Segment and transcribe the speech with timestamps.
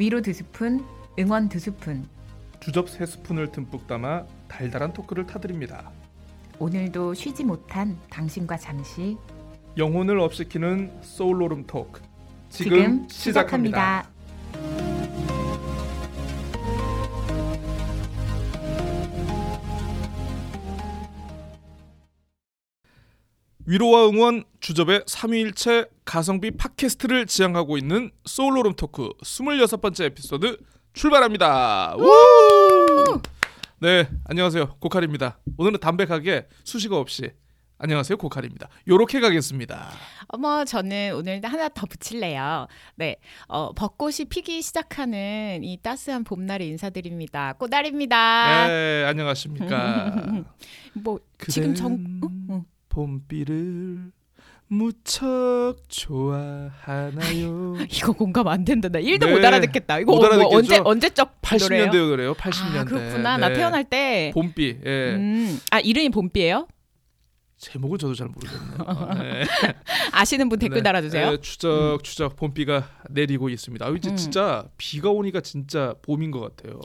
[0.00, 0.82] 위로 두 스푼,
[1.18, 2.08] 응원 두 스푼.
[2.58, 5.92] 주접 세 스푼을 듬뿍 담아 달달한 토크를 타드립니다.
[6.58, 9.18] 오늘도 쉬지 못한 당신과 잠시
[9.76, 12.00] 영혼을 up시키는 소울오름 토크
[12.48, 13.10] 지금, 지금 시작합니다.
[13.10, 14.09] 시작합니다.
[23.70, 30.58] 위로와 응원 주접의 삼위일체 가성비 팟캐스트를 지향하고 있는 소울오름 토크 26번째 에피소드
[30.92, 31.94] 출발합니다.
[31.96, 33.20] 우!
[33.78, 34.74] 네, 안녕하세요.
[34.80, 35.38] 고칼입니다.
[35.56, 37.30] 오늘은 담백하게 수식어 없이
[37.78, 38.16] 안녕하세요.
[38.16, 38.68] 고칼입니다.
[38.88, 39.88] 요렇게 가겠습니다.
[40.26, 42.66] 어머, 저는 오늘 하나 더 붙일래요.
[42.96, 47.52] 네, 어, 벚꽃이 피기 시작하는 이 따스한 봄날에 인사드립니다.
[47.52, 48.66] 꼬달입니다.
[48.66, 50.42] 네, 안녕하십니까.
[50.94, 52.46] 뭐 지금 정 그댄 응?
[52.50, 52.64] 응.
[52.90, 54.12] 봄비를
[54.68, 57.76] 무척 좋아하나요?
[57.90, 58.88] 이거 공감 안 된다.
[58.88, 59.98] 나 1도 네, 못 알아듣겠다.
[60.00, 60.56] 이거 못 뭐?
[60.56, 61.92] 언제 언제적 80년대 노래예요?
[61.92, 62.34] 노래요.
[62.34, 62.76] 80년대.
[62.76, 63.36] 아, 그렇구나.
[63.38, 63.54] 나 네.
[63.54, 64.78] 태어날 때 봄비.
[64.84, 65.14] 예.
[65.14, 66.68] 음, 아 이름이 봄비예요?
[67.56, 69.14] 제목은 저도 잘 모르겠네요.
[69.18, 69.44] 네.
[70.12, 70.82] 아시는 분 댓글 네.
[70.82, 71.30] 달아주세요.
[71.32, 73.84] 네, 추적 추적 봄비가 내리고 있습니다.
[73.84, 74.16] 아, 이제 음.
[74.16, 76.80] 진짜 비가 오니까 진짜 봄인 것 같아요.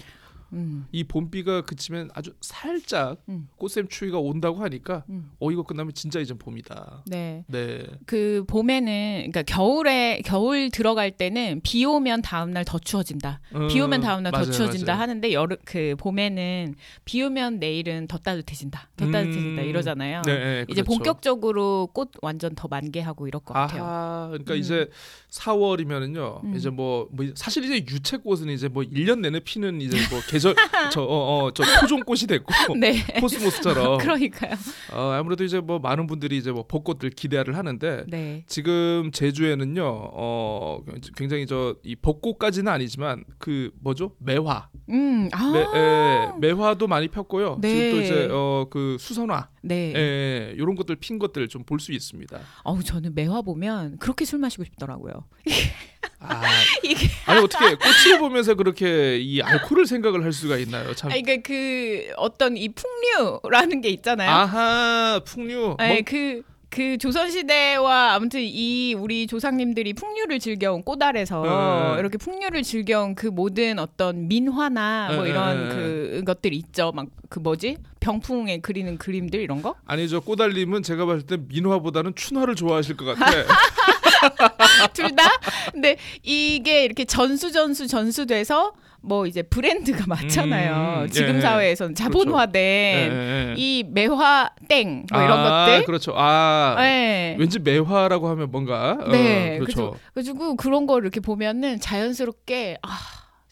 [0.56, 3.48] 음, 이 봄비가 그치면 아주 살짝 음.
[3.58, 5.32] 꽃샘 추위가 온다고 하니까 음.
[5.40, 7.04] 어 이거 끝나면 진짜 이제 봄이다.
[7.08, 7.46] 네.
[7.48, 7.86] 네.
[8.06, 13.40] 그 봄에는 그러니까 겨울에 겨울 들어갈 때는 비 오면 다음 날 더 추워진다.
[13.70, 15.02] 비 오면 다음 날더 음, 추워진다 맞아요.
[15.02, 18.90] 하는데 여름 그 봄에는 비 오면 내일은 더 따뜻해진다.
[18.98, 20.22] 더 음, 따뜻해진다 이러잖아요.
[20.26, 20.84] 네, 네, 이제 그렇죠.
[20.86, 23.84] 본격적으로 꽃 완전 더 만개하고 이럴 것 같아요.
[23.84, 24.60] 아하, 그러니까 음.
[24.60, 24.90] 이제
[25.30, 26.44] 4월이면은요.
[26.44, 26.56] 음.
[26.56, 30.45] 이제 뭐, 뭐 사실 이제 유채꽃은 이제 뭐 1년 내내 피는 이제 뭐 계절
[30.92, 33.04] 저 어 어 저 토종꽃이 됐고 네.
[33.20, 34.54] 코스모스처럼 그러니까요.
[34.94, 38.44] 어, 아무래도 이제 뭐 많은 분들이 이제 뭐 벚꽃들 기대를 하는데 네.
[38.48, 39.84] 지금 제주에는요.
[39.86, 40.80] 어
[41.18, 44.12] 굉장히 저 이 벚꽃까지는 아니지만 그 뭐죠?
[44.20, 44.70] 매화.
[44.90, 45.30] 음.
[45.34, 45.52] 아.
[45.52, 47.58] 매, 에, 매화도 많이 폈고요.
[47.62, 47.70] 네.
[47.70, 49.94] 지금 또 이제 어 그 수선화 네.
[49.96, 52.40] 예, 이런 것들 핀 것들 좀 볼 수 있습니다.
[52.64, 55.14] 어우 저는 매화 보면 그렇게 술 마시고 싶더라고요.
[56.20, 56.42] 아,
[56.84, 60.94] 이게 아니 어떻게 꽃을 보면서 그렇게 이 알코올을 생각을 할 수가 있나요?
[60.96, 61.12] 참.
[61.12, 64.30] 아 이게 그 어떤 이 풍류라는 게 있잖아요.
[64.30, 65.76] 아하 풍류.
[65.80, 72.00] 네, 뭐, 그, 그 조선시대와 아무튼 이 우리 조상님들이 풍류를 즐겨온 꽃알에서 네.
[72.00, 76.92] 이렇게 풍류를 즐겨온 그 모든 어떤 민화나 뭐 네, 이런 네, 그 것들이 있죠.
[76.94, 77.78] 막 그 뭐지?
[78.00, 79.76] 병풍에 그리는 그림들 이런 거?
[79.86, 83.26] 아니죠 꼬달님은 제가 봤을 때 민화보다는 춘화를 좋아하실 것 같아.
[84.94, 85.24] 둘 다?
[85.72, 91.04] 근데 이게 이렇게 전수 전수 전수돼서 뭐 이제 브랜드가 많잖아요.
[91.04, 91.42] 음, 지금 예.
[91.42, 93.54] 사회에서는 자본화된 예, 예.
[93.56, 95.86] 이 매화 땡 뭐 이런 아, 것들.
[95.86, 96.14] 그렇죠.
[96.16, 97.36] 아 네.
[97.38, 98.98] 왠지 매화라고 하면 뭔가.
[99.12, 99.96] 네, 어, 그렇죠.
[100.14, 102.90] 그래가지고 그런 걸 이렇게 보면은 자연스럽게 아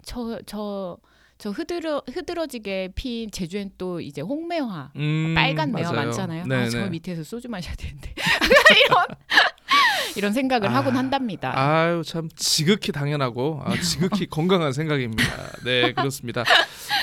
[0.06, 0.98] 저 저
[1.40, 6.06] 저 흐드러 흐드러지게 핀 제주엔 또 이제 홍매화 음, 빨간 매화 맞아요.
[6.06, 6.46] 많잖아요.
[6.46, 6.90] 네, 아, 저 네.
[6.90, 8.14] 밑에서 소주 마셔야 되는데
[8.86, 9.06] 이런
[10.16, 11.54] 이런 생각을 아, 하곤 한답니다.
[11.58, 15.24] 아유 참 지극히 당연하고 아, 지극히 건강한 생각입니다.
[15.64, 16.44] 네 그렇습니다.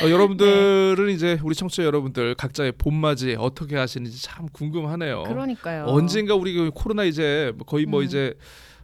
[0.03, 1.12] 어, 여러분들은 네.
[1.12, 5.25] 이제 우리 청취자 여러분들 각자의 봄맞이 어떻게 하시는지 참 궁금하네요.
[5.25, 5.84] 그러니까요.
[5.87, 8.04] 언젠가 우리 그 코로나 이제 거의 뭐 음.
[8.04, 8.34] 이제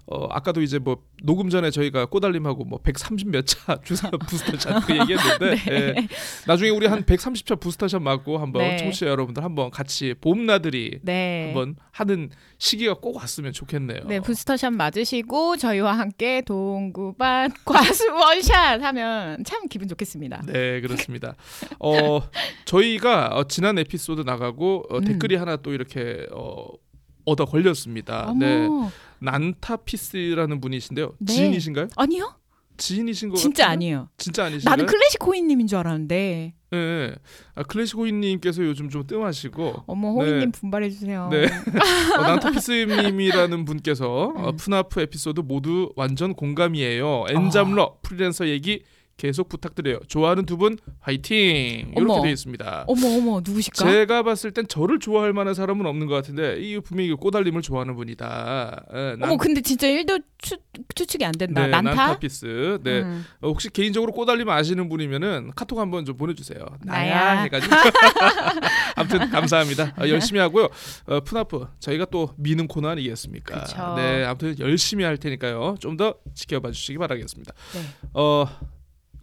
[0.09, 4.97] 어 아까도 이제 뭐 녹음 전에 저희가 꼬달림하고 뭐 130 몇 차 주사 부스터샷 그
[5.01, 5.95] 얘기했는데 예.
[6.47, 8.77] 나중에 우리 한 130차 부스터샷 맞고 한번 네.
[8.77, 11.47] 청취자 여러분들 한번 같이 봄나들이 네.
[11.47, 14.03] 한번 하는 시기가 꼭 왔으면 좋겠네요.
[14.07, 20.43] 네, 부스터샷 맞으시고 저희와 함께 동구반 과수 원샷 하면 참 기분 좋겠습니다.
[20.47, 21.35] 네, 그렇습니다.
[21.81, 22.21] 어,
[22.65, 25.05] 저희가 어, 지난 에피소드 나가고 어, 음.
[25.05, 26.67] 댓글이 하나 또 이렇게 어,
[27.25, 28.27] 얻어 걸렸습니다.
[28.29, 28.39] 어머.
[28.39, 28.69] 네,
[29.21, 31.15] 난타피스라는 분이신데요.
[31.19, 31.33] 네.
[31.33, 31.89] 지인이신가요?
[31.97, 32.35] 아니요?
[32.77, 33.73] 지인이신 거 진짜 같은데?
[33.87, 34.09] 아니에요.
[34.19, 34.71] 진짜 아니신가요?
[34.71, 36.55] 나는 클래식 호인님인 줄 알았는데.
[36.75, 37.15] 예, 예.
[37.55, 40.31] 아, 클래식 호인님께서 요즘 좀 뜸하시고 어머 네.
[40.31, 41.29] 호인님 분발해 주세요.
[41.31, 41.47] 네.
[42.19, 44.57] 어, 난타피스님이라는 분께서 어, 음.
[44.57, 47.27] 푸나프 에피소드 모두 완전 공감이에요.
[47.31, 48.83] 엔잡러 프리랜서 얘기
[49.17, 50.01] 계속 부탁드려요.
[50.09, 51.93] 좋아하는 두 분 화이팅.
[51.97, 52.23] 이렇게.
[52.23, 52.85] 되어 있습니다.
[52.87, 53.85] 어머 어머 누구실까?
[53.91, 58.85] 제가 봤을 땐 저를 좋아할 만한 사람은 없는 것 같은데 이 분명히 꼬달님을 좋아하는 분이다.
[58.93, 60.57] 예, 난- 어머 근데 진짜 1도 추,
[60.95, 61.63] 추측이 안 된다.
[61.63, 61.95] 네, 난타?
[61.95, 62.79] 난타피스.
[62.83, 63.01] 네.
[63.03, 63.25] 음.
[63.43, 66.59] 어, 혹시 개인적으로 꼬달림 아시는 분이면은 카톡 한번 좀 보내주세요.
[66.85, 67.43] 나야, 나야.
[67.43, 67.75] 해가지고.
[68.97, 69.95] 아무튼 감사합니다.
[69.99, 70.69] 어, 열심히 하고요.
[71.07, 73.61] 어, 푸나프 저희가 또 미는 코너 아니겠습니까?
[73.65, 73.95] 그쵸.
[73.97, 75.77] 네, 아무튼 열심히 할 테니까요.
[75.81, 77.55] 좀 더 지켜봐 주시기 바라겠습니다.
[77.73, 77.81] 네.
[78.13, 78.45] 어,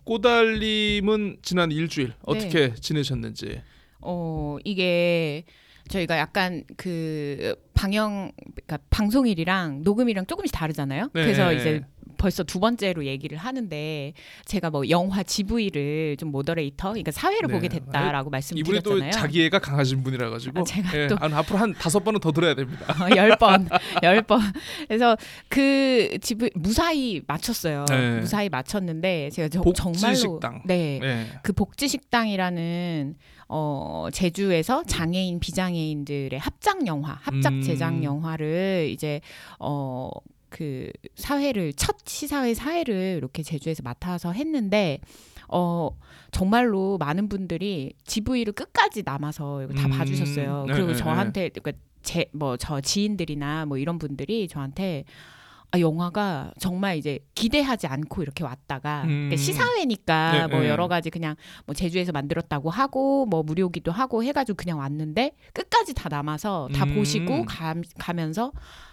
[0.03, 3.61] 꼬달림은 지난 일주일 어떻게 지내셨는지.
[4.01, 5.45] 어 이게
[5.89, 11.09] 저희가 약간 그 방영 그러니까 방송일이랑 녹음이랑 조금씩 다르잖아요.
[11.13, 11.23] 네.
[11.23, 11.83] 그래서 이제
[12.23, 14.13] 벌써 두 번째로 얘기를 하는데
[14.45, 17.53] 제가 뭐 영화 GV를 좀 모더레이터, 그러니까 사회를 네.
[17.53, 19.11] 보게 됐다라고 이분이 또 말씀드렸잖아요.
[19.11, 22.55] 자기애가 강하신 분이라 가지고 아, 제가 예, 또- 한 앞으로 한 다섯 번은 더 들어야
[22.55, 22.85] 됩니다.
[22.87, 23.67] 어, 열 번,
[24.03, 24.39] 열 번.
[24.87, 25.17] 그래서
[25.49, 27.83] 그 집을 무사히 맞췄어요.
[27.89, 28.19] 네.
[28.21, 30.61] 무사히 맞췄는데 제가 저, 정말로 복지식당.
[30.63, 30.99] 네.
[31.01, 31.27] 네.
[31.43, 33.15] 그 복지 식당이라는
[33.49, 37.61] 어 제주에서 장애인 비장애인들의 합작 영화, 합작 음.
[37.61, 39.19] 제작 영화를 이제
[39.59, 40.09] 어
[40.53, 44.99] 그 사회를 첫 시사회 사회를 이렇게 제주에서 맡아서 했는데
[45.49, 45.89] 어
[46.31, 49.91] 정말로 많은 분들이 GV를 끝까지 남아서 이거 다 음.
[49.91, 50.65] 봐주셨어요.
[50.67, 51.71] 네, 그리고 네, 저한테 그러니까
[52.03, 55.05] 제 뭐 저 지인들이나 뭐 이런 분들이 저한테
[55.73, 59.07] 아, 영화가 정말 이제 기대하지 않고 이렇게 왔다가 음.
[59.07, 60.69] 그러니까 시사회니까 네, 뭐 네.
[60.69, 61.35] 여러 가지 그냥
[61.65, 66.95] 뭐 제주에서 만들었다고 하고 뭐 무료기도 하고 해가지고 그냥 왔는데 끝까지 다 남아서 다 음.
[66.95, 68.51] 보시고 가, 가면서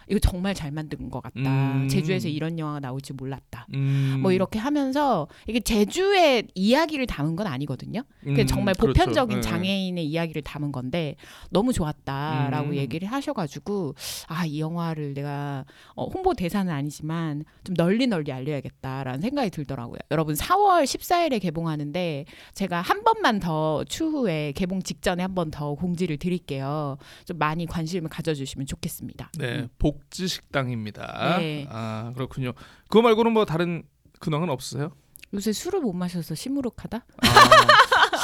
[0.09, 1.39] 이거 정말 잘 만든 것 같다.
[1.39, 1.87] 음.
[1.89, 3.69] 제주에서 이런 영화가 나올 줄 몰랐다.
[3.75, 4.19] 음.
[4.23, 8.03] 뭐 이렇게 하면서 이게 제주의 이야기를 담은 건 아니거든요.
[8.25, 8.99] 그 음, 정말 그렇죠.
[8.99, 9.41] 보편적인 네.
[9.41, 11.15] 장애인의 이야기를 담은 건데
[11.51, 12.75] 너무 좋았다라고 음.
[12.75, 13.95] 얘기를 하셔가지고
[14.27, 19.99] 아 이 영화를 내가 어, 홍보 대사는 아니지만 좀 널리 널리 알려야겠다라는 생각이 들더라고요.
[20.11, 22.25] 여러분 4월 14일에 개봉하는데
[22.55, 26.97] 제가 한 번만 더 추후에 개봉 직전에 한 번 더 공지를 드릴게요.
[27.25, 29.31] 좀 많이 관심을 가져주시면 좋겠습니다.
[29.39, 29.69] 네, 음.
[29.79, 31.39] 복지 식당입니다.
[31.39, 31.67] 네.
[31.71, 32.53] 아 그렇군요.
[32.89, 33.83] 그거 말고는 뭐 다른
[34.21, 34.93] 근황은 없으세요?
[35.33, 36.97] 요새 술을 못 마셔서 시무룩하다.
[36.99, 37.27] 아,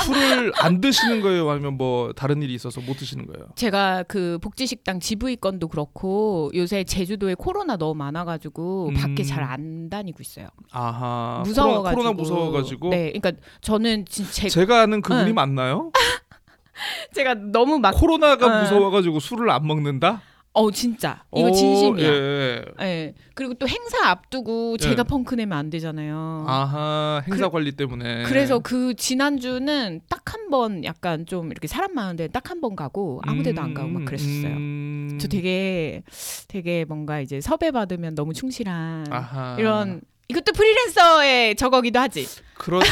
[0.06, 3.46] 술을 안 드시는 거예요, 아니면 뭐 다른 일이 있어서 못 드시는 거예요?
[3.56, 8.94] 제가 그 복지식당 GV 건도 그렇고 요새 제주도에 코로나 너무 많아가지고 음.
[8.94, 10.48] 밖에 잘 안 다니고 있어요.
[10.72, 11.42] 아하.
[11.44, 11.82] 무서워가지고.
[11.82, 12.88] 코로나, 코로나 무서워가지고.
[12.90, 15.32] 네, 그러니까 저는 진짜 제, 제가 아는 그분이 네.
[15.32, 15.92] 맞나요?
[17.14, 18.60] 제가 너무 막, 코로나가 어.
[18.62, 20.20] 무서워가지고 술을 안 먹는다?
[20.58, 22.06] 어 진짜 이거 오, 진심이야.
[22.08, 22.64] 예.
[22.80, 23.14] 예.
[23.34, 25.02] 그리고 또 행사 앞두고 제가 예.
[25.02, 26.46] 펑크 내면 안 되잖아요.
[26.48, 28.22] 아하 행사 그- 관리 때문에.
[28.24, 33.20] 그래서 그 지난주는 딱 한 번 약간 좀 이렇게 사람 많은데 딱 한 번 가고
[33.26, 34.54] 아무데도 안 가고 막 그랬었어요.
[34.54, 36.02] 음, 저 되게
[36.48, 39.56] 되게 뭔가 이제 섭외 받으면 너무 충실한 아하.
[39.58, 42.26] 이런 이것도 프리랜서의 저거기도 하지.
[42.54, 42.88] 그렇죠.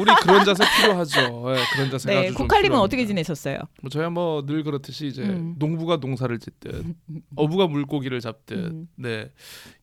[0.00, 1.20] 우리 그런 자세 필요하죠.
[1.20, 2.78] 예, 그런 자세가 네, 코칼님은.
[2.78, 3.58] 어떻게 지내셨어요?
[3.82, 5.56] 뭐 저야 뭐 늘 그렇듯이 이제 음.
[5.58, 6.84] 농부가 농사를 짓듯
[7.36, 8.88] 어부가 물고기를 잡듯 음.
[8.96, 9.30] 네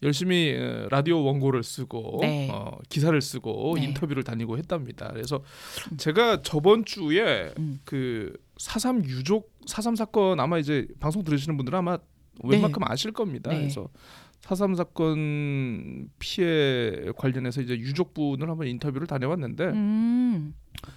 [0.01, 2.49] 열심히 어, 라디오 원고를 쓰고 네.
[2.49, 3.83] 어, 기사를 쓰고 네.
[3.85, 5.09] 인터뷰를 다니고 했답니다.
[5.13, 5.41] 그래서
[5.97, 7.81] 제가 저번 주에 음.
[7.83, 11.97] 그 사삼 유족 사삼 사건 아마 이제 방송 들으시는 분들은 아마
[12.41, 13.51] 웬만큼 아실 겁니다.
[13.51, 13.59] 네.
[13.59, 13.89] 그래서
[14.49, 20.55] 사삼 사건 피해 관련해서 이제 유족분을 한번 인터뷰를 다녀왔는데 음.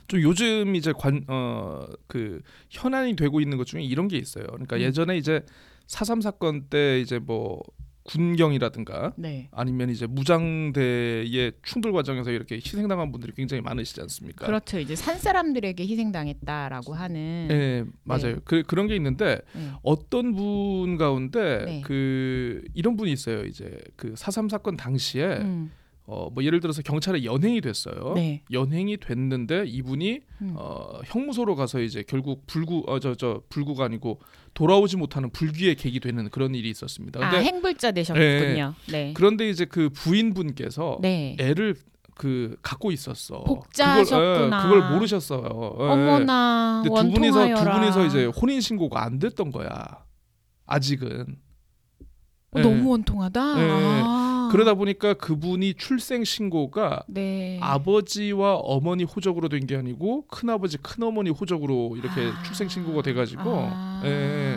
[0.09, 2.41] 좀 요즘 이제 관 어 그
[2.71, 4.47] 현안이 되고 있는 것 중에 이런 게 있어요.
[4.47, 4.81] 그러니까 음.
[4.81, 5.45] 예전에 이제
[5.87, 7.61] 사삼 사건 때 이제 뭐
[8.05, 9.49] 군경이라든가 네.
[9.53, 14.47] 아니면 이제 무장대의 충돌 과정에서 이렇게 희생당한 분들이 굉장히 많으시지 않습니까?
[14.47, 14.79] 그렇죠.
[14.79, 17.47] 이제 산 사람들에게 희생당했다라고 하는.
[17.49, 18.39] 네, 맞아요.
[18.45, 19.71] 그 그런 게 있는데 네.
[19.83, 21.81] 어떤 분 가운데 네.
[21.85, 23.45] 그 이런 분이 있어요.
[23.45, 25.71] 이제 그 사삼 사건 당시에 음.
[26.07, 28.13] 어 뭐 예를 들어서 경찰에 연행이 됐어요.
[28.15, 28.43] 네.
[28.51, 30.55] 연행이 됐는데 이분이 음.
[30.57, 34.21] 어 형무소로 가서 이제 결국 불구 어저저 불구가 아니고
[34.55, 37.25] 돌아오지 못하는 불귀의 계기 되는 그런 일이 있었습니다.
[37.25, 38.75] 아, 근데 행불자 되셨군요.
[38.91, 39.13] 네.
[39.15, 41.37] 그런데 이제 그 부인분께서 네.
[41.39, 41.77] 애를
[42.15, 43.45] 그 갖고 있었어.
[43.45, 44.63] 복자셨구나.
[44.63, 45.43] 그걸, 예, 그걸 모르셨어요.
[45.79, 45.85] 예.
[45.85, 46.83] 어머나.
[46.85, 47.65] 근데 두 분이서 두.
[47.65, 50.05] 분이서 이제 혼인 신고가 안 됐던 거야.
[50.67, 51.37] 아직은.
[52.55, 52.61] 어, 예.
[52.63, 53.55] 너무 원통하다.
[53.55, 53.71] 네.
[54.05, 54.22] 아.
[54.53, 57.59] 그러다 보니까 그분이 출생 신고가 네.
[57.61, 62.43] 아버지와 어머니 호적으로 된 게 아니고 큰아버지 큰어머니 호적으로 이렇게 아.
[62.43, 64.03] 출생 신고가 돼 가지고 아.
[64.05, 64.57] 예.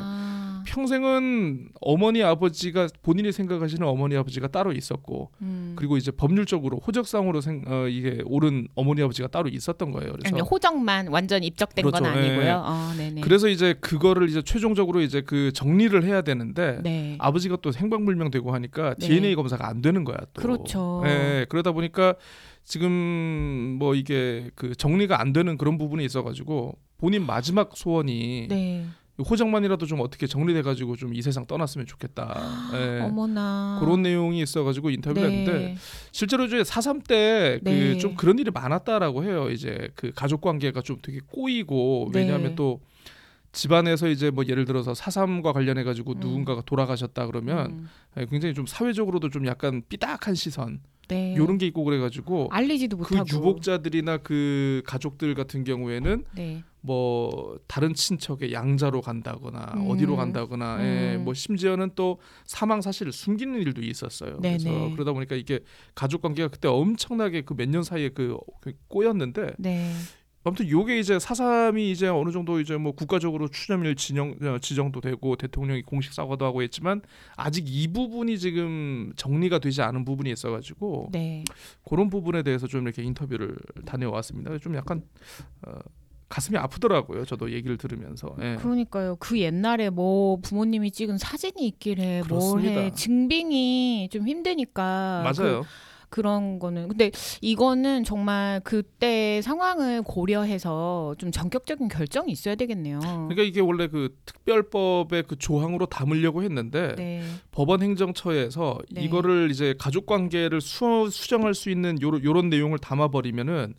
[0.65, 5.74] 평생은 어머니 아버지가 본인이 생각하시는 어머니 아버지가 따로 있었고 음.
[5.75, 10.13] 그리고 이제 법률적으로 호적상으로 생, 어, 이게 옳은 어머니 아버지가 따로 있었던 거예요.
[10.13, 12.03] 그래서 아니, 호적만 완전 입적된 그렇죠.
[12.03, 12.19] 건 예.
[12.19, 12.63] 아니고요.
[12.65, 13.22] 어, 네네.
[13.22, 17.15] 그래서 이제 그거를 이제 최종적으로 이제 그 정리를 해야 되는데 네.
[17.19, 19.07] 아버지가 또 행방불명되고 하니까 네.
[19.07, 20.17] DNA 검사가 안 되는 거야.
[20.34, 20.41] 또.
[20.41, 21.03] 그렇죠.
[21.05, 22.15] 예, 그러다 보니까
[22.63, 28.86] 지금 뭐 이게 그 정리가 안 되는 그런 부분이 있어가지고 본인 마지막 소원이 네.
[29.19, 32.69] 호적만이라도 좀 어떻게 정리돼가지고 좀 이 세상 떠났으면 좋겠다.
[32.74, 33.00] 예.
[33.01, 33.77] 어머나.
[33.79, 35.38] 그런 내용이 있어가지고 인터뷰를 네.
[35.38, 35.75] 했는데
[36.12, 37.98] 실제로 이제 사삼 때그 네.
[37.98, 39.50] 좀 그런 일이 많았다라고 해요.
[39.50, 42.19] 이제 그 가족 관계가 좀 되게 꼬이고 네.
[42.22, 42.81] 왜냐하면 또
[43.53, 46.19] 집안에서 이제 뭐 예를 들어서 사삼과 관련해 가지고 음.
[46.19, 47.89] 누군가가 돌아가셨다 그러면 음.
[48.17, 51.36] 예, 굉장히 좀 사회적으로도 좀 약간 삐딱한 시선 네.
[51.38, 53.29] 요런 게 있고 그래 가지고 알리지도 그 못하고.
[53.39, 56.63] 유복자들이나 그 가족들 같은 경우에는 네.
[56.86, 59.89] 뭐 다른 친척의 양자로 간다거나 음.
[59.89, 61.24] 어디로 간다거나 예, 음.
[61.25, 64.38] 뭐 심지어는 또 사망 사실을 숨기는 일도 있었어요.
[64.38, 64.92] 그래서 네네.
[64.94, 65.60] 그러다 보니까 이게
[65.96, 69.92] 가족 관계가 그때 엄청나게 그 몇 년 사이에 그, 그 꼬였는데 네.
[70.48, 75.36] 아무튼 요게 이제 사삼이 이제 어느 정도 이제 뭐 국가적으로 추념일 진영 어, 지정도 되고
[75.36, 77.01] 대통령이 공식 사과도 하고 했지만
[77.36, 81.44] 아직 이 부분이 지금 정리가 되지 않은 부분이 있어가지고 네.
[81.89, 84.60] 그런 부분에 대해서 좀 이렇게 인터뷰를 다녀왔습니다.
[84.60, 85.01] 좀 약간
[85.65, 85.72] 어,
[86.29, 87.25] 가슴이 아프더라고요.
[87.25, 88.36] 저도 얘기를 들으면서.
[88.41, 88.55] 예.
[88.60, 89.15] 그러니까요.
[89.20, 92.82] 그 옛날에 뭐 부모님이 찍은 사진이 있길래 뭘 그렇습니다.
[92.82, 92.91] 해.
[92.91, 95.22] 증빙이 좀 힘드니까.
[95.24, 95.62] 맞아요.
[95.62, 95.67] 그,
[96.22, 103.00] 런 거는 근데 이거는 정말 그때 상황을 고려해서 좀 전격적인 결정이 있어야 되겠네요.
[103.00, 107.24] 그러니까 이게 원래 그 특별법의 그 조항으로 담으려고 했는데 네.
[107.51, 109.03] 법원 행정처에서 네.
[109.03, 113.74] 이거를 이제 가족 관계를 수, 수정할 수 있는 요런, 요런 내용을 담아 버리면은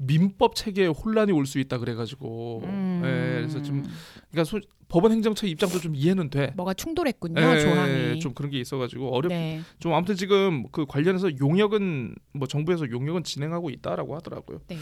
[0.00, 3.00] 민법 체계에 혼란이 올 수 있다 그래 가지고 음.
[3.04, 3.82] 예, 그래서 좀
[4.30, 6.52] 그러니까 소, 법원 행정처 입장도 좀 이해는 돼.
[6.56, 8.20] 뭐가 충돌했군요 예, 조항이.
[8.20, 9.28] 좀 그런 게 있어 가지고 어렵.
[9.30, 9.60] 네.
[9.80, 11.77] 좀 아무튼 지금 그 관련해서 용역은
[12.32, 14.60] 뭐 정부에서 용역은 진행하고 있다라고 하더라고요.
[14.68, 14.76] 네.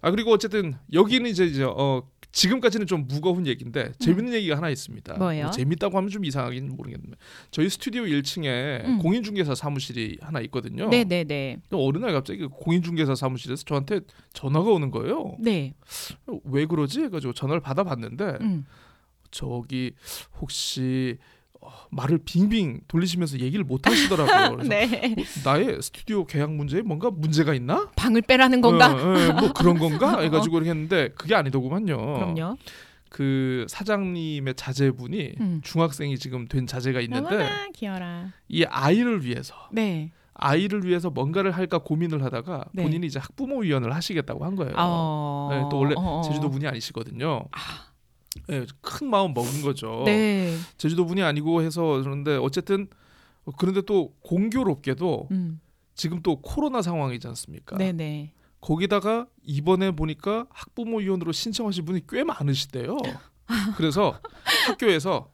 [0.00, 5.14] 아 그리고 어쨌든 여기는 이제 이제 어 지금까지는 좀 무거운 얘기인데 재밌는 얘기가 하나 있습니다.
[5.14, 5.18] 음.
[5.18, 5.44] 뭐예요?
[5.44, 7.16] 뭐 재밌다고 하면 좀 이상하긴 모르겠는데
[7.50, 8.98] 저희 스튜디오 1층에 음.
[8.98, 10.88] 공인중개사 사무실이 하나 있거든요.
[10.90, 11.58] 네, 네, 네.
[11.70, 14.00] 또 어느 날 갑자기 그 공인중개사 사무실에서 저한테
[14.34, 15.36] 전화가 오는 거예요.
[15.38, 15.72] 네.
[16.44, 17.02] 왜 그러지?
[17.04, 18.66] 해가지고 전화를 받아봤는데 음.
[19.30, 19.92] 저기
[20.40, 21.35] 혹시 어,
[21.90, 24.56] 말을 빙빙 돌리시면서 얘기를 못 하시더라고요.
[24.56, 25.14] 그래서 네.
[25.18, 27.88] 어, 나의 스튜디오 계약 문제에 뭔가 문제가 있나?
[27.96, 28.92] 방을 빼라는 건가?
[28.92, 30.20] 어, 어, 뭐 그런 건가?
[30.22, 31.96] 해가지고 이렇게 했는데 그게 아니더구만요.
[31.96, 32.56] 그럼요.
[33.08, 35.60] 그 사장님의 자제분이 음.
[35.62, 38.32] 중학생이 지금 된 자제가 있는데 귀여라.
[38.48, 40.10] 이 아이를 위해서 네.
[40.34, 42.82] 아이를 위해서 뭔가를 할까 고민을 하다가 네.
[42.82, 44.74] 본인이 이제 학부모 위원을 하시겠다고 한 거예요.
[44.76, 45.48] 어.
[45.50, 46.22] 네, 또 원래 어, 어.
[46.22, 47.44] 제주도 분이 아니시거든요.
[48.46, 50.02] 네, 큰 마음 먹은 거죠.
[50.04, 50.56] 네.
[50.78, 52.88] 제주도 분이 아니고 해서 그런데 어쨌든
[53.56, 55.60] 그런데 또 공교롭게도 음.
[55.94, 57.76] 지금 또 코로나 상황이지 않습니까?
[57.76, 58.32] 네, 네.
[58.60, 62.96] 거기다가 이번에 보니까 학부모 위원으로 신청하신 분이 꽤 많으시대요.
[63.76, 64.18] 그래서
[64.66, 65.30] 학교에서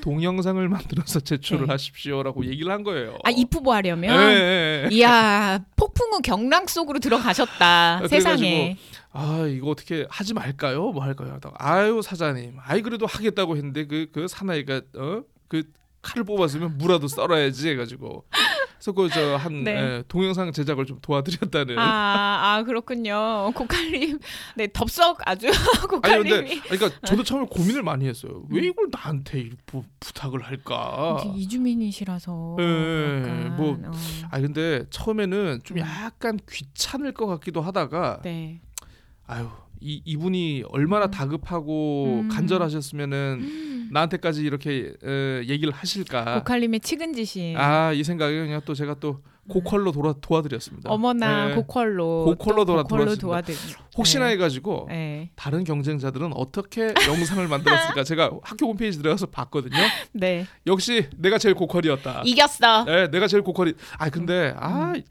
[0.00, 1.72] 동영상을 만들어서 제출을 네.
[1.72, 3.18] 하십시오라고 얘기를 한 거예요.
[3.22, 4.94] 아, 입후보 하려면 예, 예, 예.
[4.94, 8.00] 이야, 폭풍우 경랑 속으로 들어가셨다.
[8.02, 8.76] 아, 세상에.
[9.12, 10.90] 아 이거 어떻게 하지 말까요?
[10.92, 11.32] 뭐 할까요?
[11.34, 15.64] 하다가 아유 사장님, 아이 그래도 하겠다고 했는데 그그 사나이가 어 그
[16.00, 18.24] 칼을 뽑았으면 무라도 썰어야지 해가지고
[18.78, 20.02] 그래서 그저한 네.
[20.08, 21.78] 동영상 제작을 좀 도와드렸다는.
[21.78, 23.52] 아, 아 그렇군요.
[23.54, 24.18] 고칼님,
[24.56, 26.60] 네 덥석 아주 아니 고칼님이.
[26.60, 28.42] 근데 그러니까 저도 처음에 고민을 많이 했어요.
[28.50, 31.22] 왜 이걸 나한테 이 부, 부탁을 할까?
[31.36, 32.56] 이주민이시라서.
[32.58, 33.92] 예, 약간, 뭐, 어.
[34.30, 35.82] 아 근데 처음에는 좀 음.
[35.82, 38.60] 약간 귀찮을 것 같기도 하다가 네.
[39.32, 39.48] 아유
[39.80, 41.10] 이 이분이 얼마나 음.
[41.10, 42.28] 다급하고 음.
[42.28, 46.38] 간절하셨으면은 나한테까지 이렇게 에, 얘기를 하실까?
[46.38, 47.56] 고칼님의 측은지심.
[47.58, 50.88] 아이 생각에 그냥 또 제가 또 고퀄로 돌아 도와드렸습니다.
[50.88, 51.54] 어머나 예.
[51.56, 53.20] 고퀄로 고퀄로 또 돌아- 고퀄로 돌아왔습니다.
[53.20, 53.52] 도와드.
[53.98, 54.32] 혹시나 네.
[54.34, 55.30] 해가지고 네.
[55.34, 59.76] 다른 경쟁자들은 어떻게 영상을 만들었을까 제가 학교 홈페이지 들어가서 봤거든요.
[60.12, 60.46] 네.
[60.68, 62.22] 역시 내가 제일 고퀄이었다.
[62.24, 62.84] 이겼어.
[62.84, 63.72] 네, 내가 제일 고퀄이.
[63.98, 65.02] 아 근데 아 음.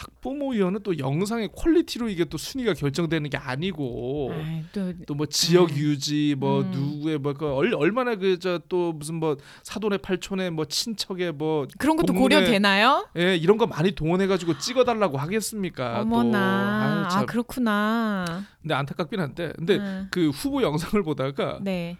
[0.00, 4.32] 학부모 위원은 또 영상의 퀄리티로 이게 또 순위가 결정되는 게 아니고
[4.72, 5.76] 또또뭐 지역 음.
[5.76, 6.70] 유지 뭐 음.
[6.70, 13.08] 누구의 뭐그 얼마나 그저또 무슨 뭐 사돈의 팔촌의 뭐 친척의 뭐 그런 것도 동문회- 고려되나요?
[13.18, 15.96] 예, 이런 거 많이 동원해 가지고 찍어 달라고 하겠습니까?
[15.96, 16.00] 또.
[16.02, 17.02] 어머나.
[17.02, 17.22] 아유, 참.
[17.22, 18.44] 아 그렇구나.
[18.62, 20.08] 근데 안타깝긴 한데 근데 음.
[20.10, 21.98] 그 후보 영상을 보다가 네.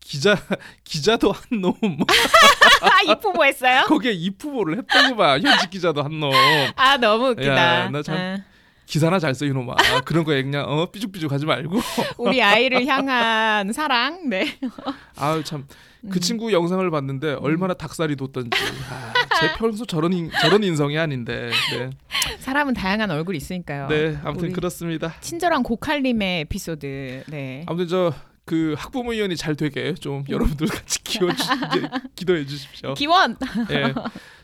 [0.00, 0.36] 기자
[0.84, 1.74] 기자도 한놈
[2.82, 3.82] 아, 입후보 했어요?
[3.86, 6.32] 거기에 입 후보를 했다고 봐 현직 기자도 한 놈
[6.76, 7.56] 아 너무 웃기다.
[7.84, 8.38] 야, 나 참- 아,
[8.86, 11.78] 기사나 잘 써 이놈아 아, 그런 거 그냥 어 삐죽삐죽 하지 말고
[12.18, 14.28] 우리 아이를 향한 사랑.
[14.28, 14.58] 네.
[15.16, 15.66] 아유 참
[16.00, 16.20] 그 음.
[16.20, 18.50] 친구 영상을 봤는데 얼마나 닭살이 돋던지
[18.88, 21.90] 아, 제 평소 저런 인, 저런 인성이 아닌데 네,
[22.38, 23.88] 사람은 다양한 얼굴이 있으니까요.
[23.88, 27.24] 네 아무튼 그렇습니다 친절한 고칼님의 에피소드.
[27.26, 27.64] 네.
[27.66, 28.14] 아무튼 저
[28.48, 31.28] 그 학부모 위원이 잘 되게 좀 여러분들 같이 주,
[32.14, 33.36] 기도해 주십시오 기원.
[33.70, 33.92] 예.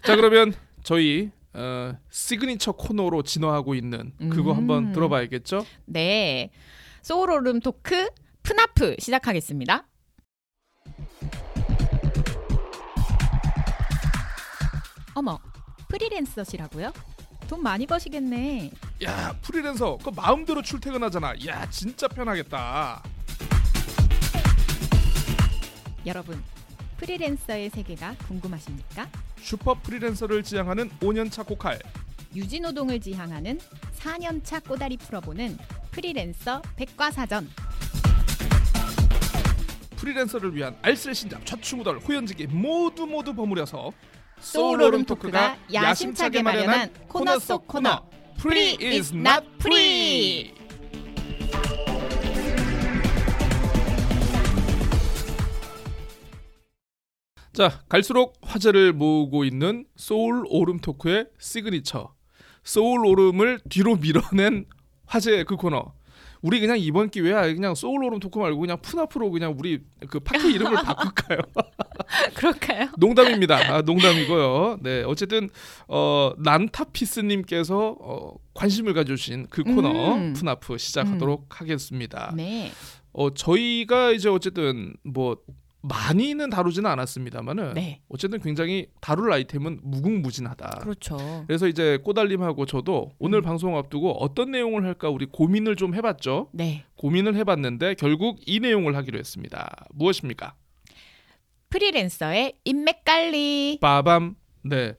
[0.03, 4.57] 자 그러면 저희 어, 시그니처 코너로 진화하고 있는 그거 음.
[4.59, 6.51] 한번 들어봐야겠죠 네.
[7.01, 8.11] 소울오름 토크
[8.43, 9.87] 푸나프 시작하겠습니다.
[15.15, 15.39] 어머,
[15.89, 16.93] 프리랜서시라고요?
[17.49, 18.71] 돈 많이 버시겠네.
[19.05, 23.03] 야 프리랜서 그 마음대로 출퇴근하잖아 야 진짜 편하겠다
[26.07, 26.43] 여러분,
[26.99, 29.09] 프리랜서의 세계가 궁금하십니까?
[29.41, 31.79] 슈퍼 프리랜서를 지향하는 5년차 고칼
[32.35, 33.59] 유지노동을 지향하는
[33.99, 35.57] 4년차 꼬다리 풀어보는
[35.93, 37.49] 프리랜서 백과사전.
[39.97, 43.93] 프리랜서를 위한 알쓸 신잡 좌충우돌 호연지기 모두 모두 버무려서
[44.41, 48.03] 소울오름 토크가 야심차게 마련한 코너 속 코너
[48.39, 50.53] Free is not free.
[57.55, 62.13] 자, 갈수록 화제를 모으고 있는 소울 오름 토크의 시그니처
[62.65, 64.65] 소울 오름을 뒤로 밀어낸
[65.07, 65.93] 화제 그 코너.
[66.43, 69.81] 우리 그냥 이번 기회에 그냥 소울 오름 토크 말고 그냥 푸나프로 그냥 우리
[70.11, 71.39] 그 파트 이름을 바꿀까요?
[72.35, 72.89] 그럴까요?
[72.99, 73.73] 농담입니다.
[73.73, 74.79] 아, 농담이고요.
[74.83, 75.49] 네, 어쨌든
[75.87, 80.33] 어 난타피스님께서 어, 관심을 가져주신 그 코너 음.
[80.35, 82.35] 푸나프 시작하도록 하겠습니다.
[82.37, 82.73] 네.
[83.13, 85.39] 어 저희가 이제 어쨌든 뭐
[85.85, 88.01] 많이는 다루지는 않았습니다만은 네.
[88.09, 90.79] 어쨌든 굉장히 다룰 아이템은 무궁무진하다.
[90.81, 91.45] 그렇죠.
[91.47, 93.43] 그래서 이제 꼬달림하고 저도 오늘 음.
[93.43, 96.49] 방송 앞두고 어떤 내용을 할까 우리 고민을 좀 해봤죠.
[96.53, 96.85] 네.
[96.97, 99.87] 고민을 해봤는데 결국 이 내용을 하기로 했습니다.
[99.93, 100.55] 무엇입니까?
[101.69, 103.79] 프리랜서의 인맥 관리.
[103.81, 104.37] 빠밤.
[104.63, 104.95] 네.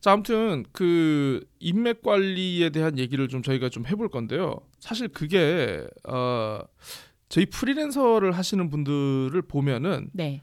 [0.00, 4.56] 자, 아무튼 그 인맥 관리에 대한 얘기를 좀 저희가 좀 해볼 건데요.
[4.78, 6.60] 사실 그게 어
[7.30, 10.42] 저희 프리랜서를 하시는 분들을 보면은 네.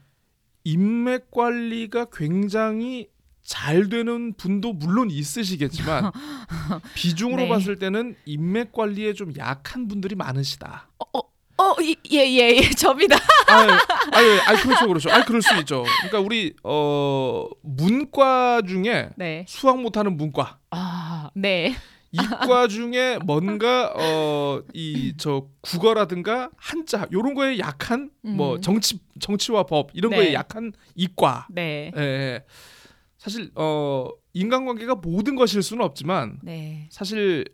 [0.64, 3.08] 인맥 관리가 굉장히
[3.42, 6.10] 잘 되는 분도 물론 있으시겠지만
[6.94, 7.48] 비중으로 네.
[7.48, 10.88] 봤을 때는 인맥 관리에 좀 약한 분들이 많으시다.
[10.98, 13.16] 어, 어, 어, 예, 예, 예, 접니다.
[13.48, 13.70] 아유,
[14.12, 15.10] 아유, 아유, 그렇죠, 그렇죠.
[15.10, 15.84] 아, 그럴 수 있죠.
[16.00, 19.44] 그러니까 우리 어 문과 중에 네.
[19.46, 21.74] 수학 못하는 문과, 아, 네.
[22.12, 28.60] 이과 중에 뭔가 어 이 저 국어라든가 한자 요런 거에 약한 뭐 음.
[28.60, 30.16] 정치 정치와 법 이런 네.
[30.16, 31.48] 거에 약한 이과.
[31.50, 31.92] 네.
[31.96, 32.44] 예, 예.
[33.18, 36.88] 사실 어 인간관계가 모든 것일 수는 없지만 네.
[36.90, 37.44] 사실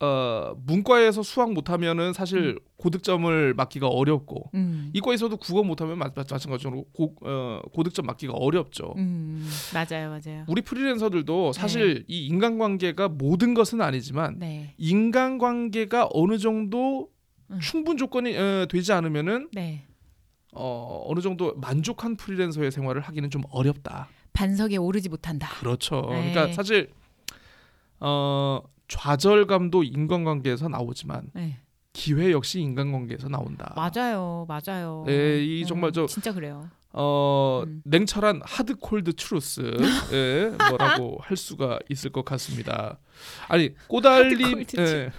[0.00, 4.90] 어 문과에서 수학 못하면은 사실 고득점을 맞기가 어렵고 음.
[4.94, 8.94] 이과에서도 국어 못하면 마- 마- 마찬가지로 고, 어, 고득점 맞기가 어렵죠.
[8.96, 9.44] 음.
[9.74, 10.44] 맞아요, 맞아요.
[10.46, 14.72] 우리 프리랜서들도 사실 이 인간관계가 모든 것은 아니지만 네.
[14.78, 17.08] 인간관계가 어느 정도
[17.50, 17.58] 음.
[17.60, 19.84] 충분 조건이 어, 되지 않으면은 네.
[20.52, 24.08] 어, 어느 정도 만족한 프리랜서의 생활을 하기는 좀 어렵다.
[24.32, 25.48] 반석에 오르지 못한다.
[25.58, 26.02] 그렇죠.
[26.10, 26.30] 네.
[26.32, 26.90] 그러니까 사실
[27.98, 31.58] 어, 좌절감도 인간관계에서 나오지만 네.
[31.92, 33.72] 기회 역시 인간관계에서 나온다.
[33.76, 35.04] 맞아요, 맞아요.
[35.08, 36.68] 예, 이 정말 음, 저- 진짜 그래요.
[36.92, 37.82] 어 음.
[37.84, 39.60] 냉철한 hard cold truth
[40.12, 42.98] 예, 뭐라고 할 수가 있을 것 같습니다.
[43.46, 45.10] 아니 꼬달님 예,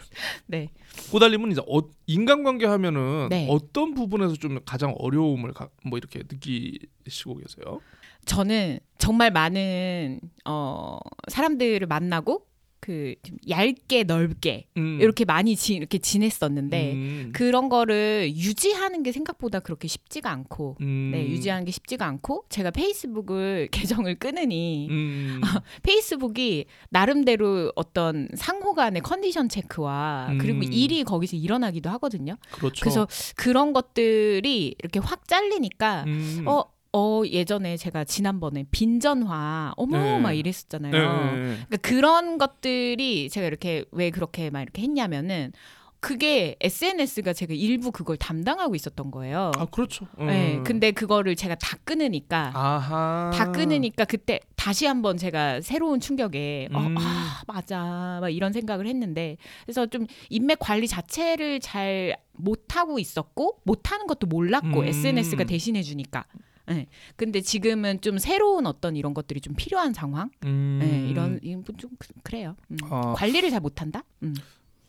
[0.47, 0.69] 네.
[1.11, 3.47] 꼬달님은 이제 어, 인간관계 하면은 네.
[3.49, 7.81] 어떤 부분에서 좀 가장 어려움을 가, 뭐 이렇게 느끼시고 계세요?
[8.25, 12.45] 저는 정말 많은 어 사람들을 만나고
[12.79, 14.99] 그좀 얇게 넓게 음.
[15.01, 17.31] 이렇게 많이 지, 이렇게 지냈었는데 음.
[17.33, 21.11] 그런 거를 유지하는 게 생각보다 그렇게 쉽지가 않고 음.
[21.13, 25.41] 네 유지하는 게 쉽지가 않고 제가 페이스북을 계정을 끊으니 음.
[25.83, 30.73] 페이스북이 나름대로 어떤 상호 간의 컨디션 체크와 그리고 음.
[30.73, 32.35] 일이 거기서 일어나기도 하거든요.
[32.51, 32.81] 그렇죠.
[32.81, 36.43] 그래서 그런 것들이 이렇게 확 잘리니까 음.
[36.47, 40.19] 어, 어 예전에 제가 지난번에 빈전화 어머 네.
[40.19, 40.91] 막 이랬었잖아요.
[40.91, 41.55] 네, 네, 네.
[41.67, 45.51] 그러니까 그런 것들이 제가 이렇게 왜 그렇게 막 이렇게 했냐면은
[45.99, 49.51] 그게 SNS가 제가 일부 그걸 담당하고 있었던 거예요.
[49.57, 50.07] 아 그렇죠.
[50.19, 50.27] 음.
[50.27, 53.31] 네, 근데 그거를 제가 다 끊으니까 아하.
[53.33, 56.95] 다 끊으니까 그때 다시 한번 제가 새로운 충격에 어, 음.
[56.97, 64.07] 아 맞아 막 이런 생각을 했는데 그래서 좀 인맥 관리 자체를 잘 못하고 있었고 못하는
[64.07, 64.85] 것도 몰랐고 음.
[64.85, 66.25] SNS가 대신해 주니까
[66.69, 66.87] 네.
[67.15, 70.79] 근데 지금은 좀 새로운 어떤 이런 것들이 좀 필요한 상황 음.
[70.81, 71.39] 네, 이런
[71.77, 72.77] 좀 그- 그래요 음.
[72.89, 73.13] 어.
[73.15, 74.35] 관리를 잘 못한다 음.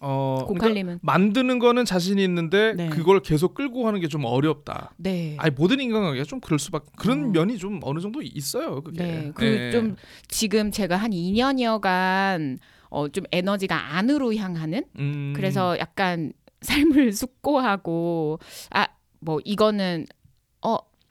[0.03, 2.89] 어, 그러니까 만드는 거는 자신이 있는데 네.
[2.89, 4.93] 그걸 계속 끌고 가는 게 좀 어렵다.
[4.97, 7.29] 네 아니 모든 인간관계가 좀 그럴 수밖에 그런 어.
[7.29, 8.81] 면이 좀 어느 정도 있어요.
[8.83, 9.03] 그게.
[9.03, 9.31] 네, 예.
[9.33, 15.33] 그좀 지금 제가 한 2년여간 어, 좀 에너지가 안으로 향하는 음.
[15.37, 18.39] 그래서 약간 삶을 숙고하고
[18.71, 18.87] 아
[19.23, 20.20] 뭐 이거는 어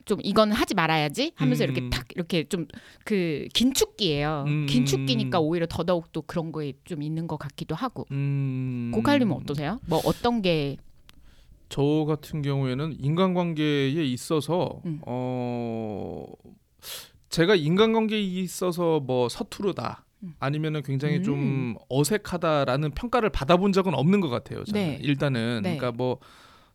[0.09, 1.69] 좀 이거는 하지 말아야지 하면서 음.
[1.69, 2.67] 이렇게 탁 이렇게 좀
[3.05, 4.43] 그 긴축기예요.
[4.47, 4.65] 음.
[4.65, 8.05] 긴축기니까 오히려 더더욱 또 그런 거에 좀 있는 것 같기도 하고.
[8.11, 8.91] 음.
[8.93, 9.79] 고칼님은 어떠세요?
[9.87, 10.77] 뭐 어떤 게
[11.69, 14.99] 저 같은 경우에는 인간관계에 있어서 음.
[15.05, 16.25] 어
[17.29, 20.33] 제가 인간관계에 있어서 뭐 서투르다 음.
[20.39, 21.23] 아니면은 굉장히 음.
[21.23, 24.63] 좀 어색하다라는 평가를 받아본 적은 없는 것 같아요.
[24.63, 24.99] 저는 네.
[25.01, 25.77] 일단은 네.
[25.77, 26.17] 그러니까 뭐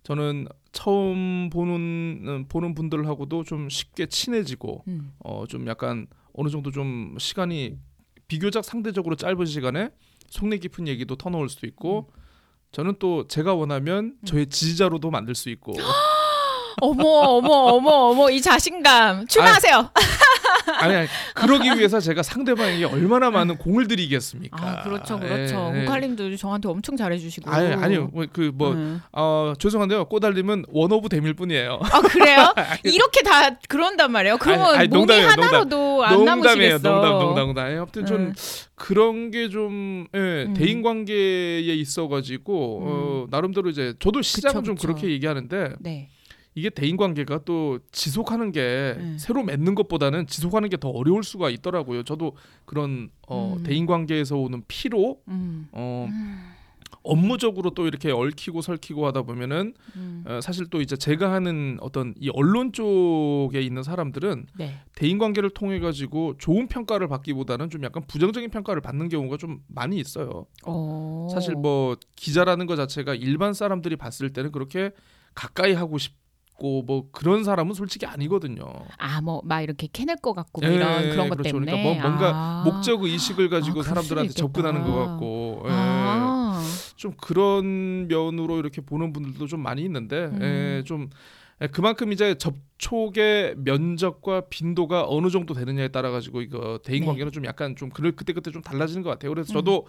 [0.04, 5.12] 저는 처음 보는 보는 분들하고도 좀 쉽게 친해지고 음.
[5.18, 7.78] 어좀 약간 어느 정도 좀 시간이
[8.28, 9.90] 비교적 상대적으로 짧은 시간에
[10.28, 12.20] 속내 깊은 얘기도 터놓을 수도 있고 음.
[12.70, 15.72] 저는 또 제가 원하면 저의 지지자로도 만들 수 있고
[16.80, 19.90] 어머 어머 어머 어머 이 자신감 출마하세요.
[20.80, 24.56] 아니, 아니 그러기 위해서 제가 상대방에게 얼마나 많은 공을 들이겠습니까?
[24.60, 25.70] 아 그렇죠 그렇죠.
[25.74, 25.84] 예, 예.
[25.84, 27.50] 공칼님도 저한테 엄청 잘해주시고.
[27.50, 29.02] 아니 아니요 그뭐 음.
[29.12, 31.80] 어, 죄송한데요 꼬달님은 one of them일 뿐이에요.
[31.82, 32.54] 아 그래요?
[32.84, 34.38] 이렇게 다 그런단 말이에요.
[34.38, 36.90] 그러면 아니, 아니, 몸이 농담이에요, 하나로도 안 농담이에요, 남으시겠어.
[36.90, 37.72] 농담, 농담, 농담.
[37.72, 38.34] 예, 아무튼 좀 음.
[38.74, 40.54] 그런 게좀 예, 음.
[40.54, 44.88] 대인 관계에 있어가지고 어, 나름대로 이제 저도 시작은 그쵸, 좀 그쵸.
[44.88, 46.08] 그렇게 얘기하는데 네.
[46.54, 49.16] 이게 대인 관계가 또 지속하는 게 음.
[49.18, 52.02] 새로 맺는 것보다는 지속하는 게 더 어려울 수가 있더라고요.
[52.02, 53.62] 저도 그런 어, 음.
[53.62, 55.68] 대인 관계에서 오는 피로 음.
[55.72, 56.08] 어,
[57.02, 60.24] 업무적으로 또 이렇게 얽히고 설키고 하다 보면은 음.
[60.26, 64.74] 어, 사실 또 이제 제가 하는 어떤 이 언론 쪽에 있는 사람들은 네.
[64.94, 69.96] 대인 관계를 통해 가지고 좋은 평가를 받기보다는 좀 약간 부정적인 평가를 받는 경우가 좀 많이
[69.98, 70.46] 있어요.
[70.66, 71.28] 어.
[71.32, 74.90] 사실 뭐 기자라는 것 자체가 일반 사람들이 봤을 때는 그렇게
[75.34, 76.14] 가까이 하고 싶
[76.56, 78.64] 고 뭐 그런 사람은 솔직히 아니거든요.
[78.98, 81.42] 아 뭐 막 이렇게 캐낼 것 같고 뭐 예, 이런 그런 것 그렇죠.
[81.52, 81.72] 때문에.
[81.72, 82.62] 그러니까 뭐 뭔가 아.
[82.64, 84.32] 목적 의식을 가지고 아, 사람들한테.
[84.34, 85.70] 접근하는 것 같고 예.
[85.72, 86.62] 아.
[86.96, 90.38] 좀 그런 면으로 이렇게 보는 분들도 좀 많이 있는데 음.
[90.42, 91.10] 예, 좀
[91.60, 97.06] 예, 그만큼 이제 접촉의 면적과 빈도가 어느 정도 되느냐에 따라 가지고 이거 대인 네.
[97.06, 99.30] 관계는 좀 약간 좀 그럴 그때 그때 좀 달라지는 것 같아요.
[99.32, 99.54] 그래서 음.
[99.54, 99.86] 저도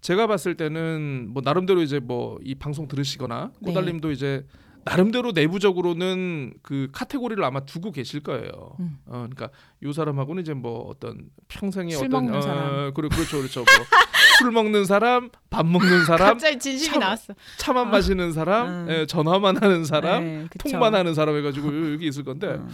[0.00, 3.66] 제가 봤을 때는 뭐 나름대로 이제 뭐 이 방송 들으시거나 네.
[3.66, 4.44] 꼬달님도 이제
[4.84, 8.76] 나름대로 내부적으로는 그 카테고리를 아마 두고 계실 거예요.
[8.80, 8.98] 음.
[9.06, 9.48] 어, 그러니까
[9.82, 12.94] 요 사람하고는 이제 뭐 어떤 평생의 술 어떤 먹는 사람.
[12.94, 13.60] 그래 그렇죠 그렇죠.
[13.60, 13.66] 뭐
[14.38, 17.34] 술 먹는 사람, 밥 먹는 사람, 갑자기 진심이 참- 나왔어.
[17.58, 17.90] 차만 아.
[17.90, 18.86] 마시는 사람, 음.
[18.90, 20.48] 예, 전화만 하는 사람, 네.
[20.58, 22.68] 통만 하는 사람 해가지고 요- 여기 있을 건데, 음.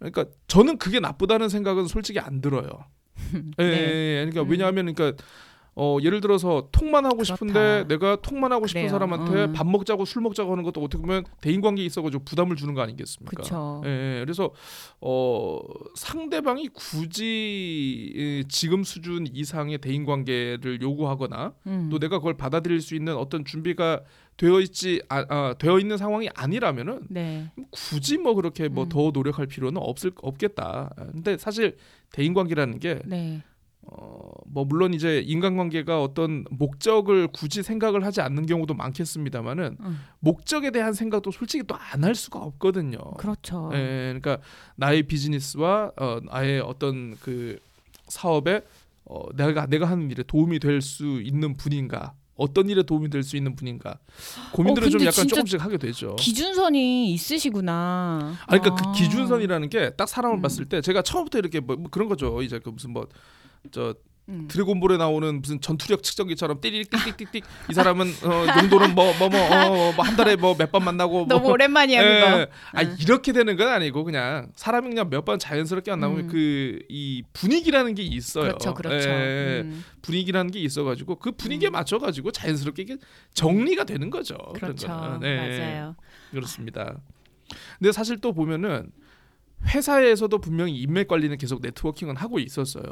[0.00, 2.68] 그러니까 저는 그게 나쁘다는 생각은 솔직히 안 들어요.
[3.58, 3.64] 예, 네.
[3.64, 4.50] 예, 그러니까 음.
[4.50, 5.22] 왜냐하면 그러니까
[5.80, 7.86] 어, 예를 들어서 통만 하고 싶은데 그렇다.
[7.86, 8.90] 내가 통만 하고 싶은 그래요.
[8.90, 9.52] 사람한테 음.
[9.52, 13.30] 밥 먹자고 술 먹자고 하는 것도 어떻게 보면 대인 관계에 있어가지고 부담을 주는 거 아니겠습니까?
[13.30, 13.82] 그렇죠.
[13.84, 14.50] 예, 예, 그래서
[15.00, 15.60] 어,
[15.94, 21.88] 상대방이 굳이 예, 지금 수준 이상의 대인 관계를 요구하거나 음.
[21.92, 24.00] 또 내가 그걸 받아들일 수 있는 어떤 준비가
[24.36, 27.52] 되어 있지 아, 아, 되어 있는 상황이 아니라면은 네.
[27.70, 28.88] 굳이 뭐 그렇게 뭐 음.
[28.88, 30.90] 더 노력할 필요는 없을 없겠다.
[30.96, 31.76] 아, 근데 사실
[32.10, 33.42] 대인 관계라는 게 네.
[33.90, 40.00] 어, 뭐 물론 이제 인간관계가 어떤 목적을 굳이 생각을 하지 않는 경우도 많겠습니다만은 음.
[40.20, 42.98] 목적에 대한 생각도 솔직히 또 안 할 수가 없거든요.
[43.18, 43.70] 그렇죠.
[43.74, 44.38] 예, 그러니까
[44.76, 47.58] 나의 비즈니스와 어, 나의 어떤 그
[48.08, 48.62] 사업에
[49.04, 53.36] 어, 내가 내가 하는 일에 도움이 될 수 있는 분인가, 어떤 일에 도움이 될 수
[53.36, 53.98] 있는 분인가
[54.52, 56.14] 고민들을 어, 좀 약간 조금씩 하게 되죠.
[56.16, 58.36] 기준선이 있으시구나.
[58.46, 58.92] 아니 그러니까 아.
[58.92, 60.42] 그 기준선이라는 게 딱 사람을 음.
[60.42, 62.42] 봤을 때 제가 처음부터 이렇게 뭐, 뭐 그런 거죠.
[62.42, 63.06] 이제 그 무슨 뭐
[63.70, 63.94] 저
[64.30, 64.46] 음.
[64.46, 70.02] 드래곤볼에 나오는 무슨 전투력 측정기처럼 띠릭 띠릭 띠릭 이 사람은 어, 용도는 뭐 뭐 뭐
[70.04, 72.40] 한 달에 뭐 몇 번 만나고 뭐 너무 오랜만이야 그거.
[72.40, 72.46] 예.
[72.74, 72.96] 아 응.
[73.00, 76.28] 이렇게 되는 건 아니고 그냥 사람이 그냥 몇 번 자연스럽게 안 나오면 음.
[76.28, 78.44] 그이 분위기라는 게 있어요.
[78.48, 79.08] 그렇죠, 그렇죠.
[79.08, 79.62] 예.
[79.64, 79.82] 음.
[80.02, 81.72] 분위기라는 게 있어가지고 그 분위기에 음.
[81.72, 82.96] 맞춰가지고 자연스럽게 이게
[83.32, 84.36] 정리가 되는 거죠.
[84.54, 85.18] 그렇죠.
[85.22, 85.58] 네.
[85.58, 85.96] 맞아요.
[86.32, 86.98] 그렇습니다.
[87.78, 88.90] 근데 사실 또 보면은
[89.66, 92.84] 회사에서도 분명히 인맥 관리는 계속 네트워킹은 하고 있었어요.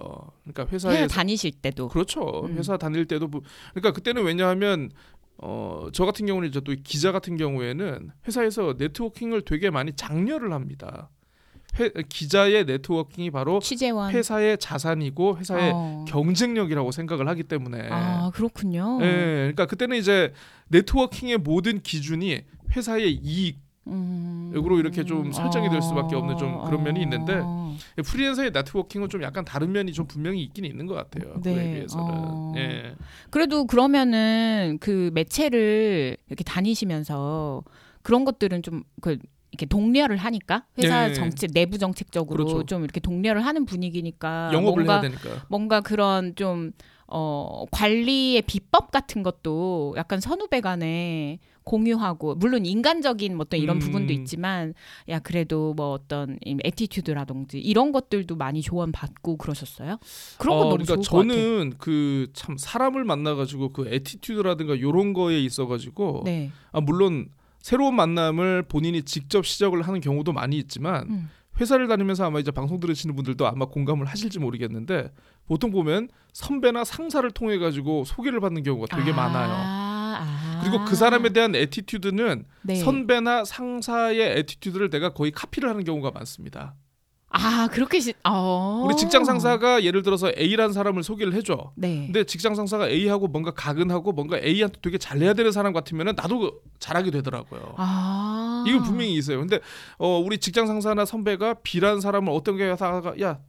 [0.42, 1.88] 그러니까 회사 회사에서 다니실 때도.
[1.88, 2.44] 그렇죠.
[2.46, 2.56] 음.
[2.58, 4.90] 회사 다닐 때도 부- 그러니까 그때는 왜냐하면
[5.38, 11.10] 어, 저 같은 경우는 이제 또 기자 같은 경우에는 회사에서 네트워킹을 되게 많이 장려를 합니다.
[11.78, 14.10] 회, 기자의 네트워킹이 바로 취재원.
[14.10, 16.04] 회사의 자산이고 회사의 어.
[16.08, 18.98] 경쟁력이라고 생각을 하기 때문에 아 그렇군요.
[19.02, 19.06] 예,
[19.52, 20.32] 그러니까 그때는 이제
[20.68, 22.40] 네트워킹의 모든 기준이
[22.74, 24.52] 회사의 이익 음.
[24.54, 27.76] 으로 이렇게 좀 설정이 될 수밖에 없는 좀 그런 면이 있는데 어.
[28.04, 31.40] 프리랜서의 네트워킹은 좀 약간 다른 면이 좀 분명히 있긴 있는 것 같아요.
[31.42, 32.04] 네, 그에 비해서는.
[32.08, 32.52] 어.
[32.56, 32.94] 예.
[33.30, 37.64] 그래도 그러면은 그 매체를 이렇게 다니시면서
[38.02, 39.18] 그런 것들은 좀그
[39.50, 41.14] 이렇게 독려를 하니까 회사 네.
[41.14, 42.66] 정책 내부 정책적으로 그렇죠.
[42.66, 45.46] 좀 이렇게 독려를 하는 분위기니까 영업을 뭔가 해야 되니까.
[45.48, 46.72] 뭔가 그런 좀
[47.06, 53.80] 어, 관리의 비법 같은 것도 약간 선후배 간에 공유하고 물론 인간적인 뭐 어떤 이런 음.
[53.80, 54.72] 부분도 있지만
[55.08, 59.98] 야 그래도 뭐 어떤 이 attitude라든지 이런 것들도 많이 조언 받고 그러셨어요?
[60.38, 61.28] 그런 거 어, 너무 그러니까 좋을.
[61.28, 66.50] 저는 그 참 사람을 만나가지고 그 attitude라든가 요런 거에 있어가지고 네.
[66.72, 67.28] 아 물론
[67.60, 71.30] 새로운 만남을 본인이 직접 시작을 하는 경우도 많이 있지만 음.
[71.58, 75.10] 회사를 다니면서 아마 이제 방송 들으시는 분들도 아마 공감을 하실지 모르겠는데
[75.46, 79.85] 보통 보면 선배나 상사를 통해 가지고 소개를 받는 경우가 되게 아, 많아요.
[80.56, 80.60] 아.
[80.62, 82.74] 그리고 그 사람에 대한 attitude는 네.
[82.76, 86.74] 선배나 상사의 attitude를 내가 거의 카피를 하는 경우가 많습니다.
[87.28, 88.14] 아 그렇게 시...
[88.24, 88.84] 어.
[88.86, 91.72] 우리 직장 상사가 예를 들어서 A라는 사람을 소개를 해줘.
[91.74, 92.06] 네.
[92.06, 96.60] 근데 직장 상사가 A하고 뭔가 가근하고 뭔가 A한테 되게 잘해야 되는 사람 같으면 나도 그
[96.78, 97.74] 잘하게 되더라고요.
[97.76, 98.64] 아.
[98.66, 99.38] 이거 분명히 있어요.
[99.38, 99.60] 근데
[99.98, 103.40] 어 우리 직장 상사나 선배가 B라는 사람을 어떤 게 하다가 야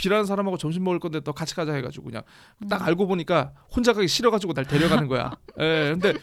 [0.00, 2.22] B라는 사람하고 점심 먹을 건데 너 같이 가자 해가지고 그냥
[2.70, 2.86] 딱 음.
[2.86, 5.32] 알고 보니까 혼자 가기 싫어가지고 날 데려가는 거야.
[5.60, 6.14] 예, 근데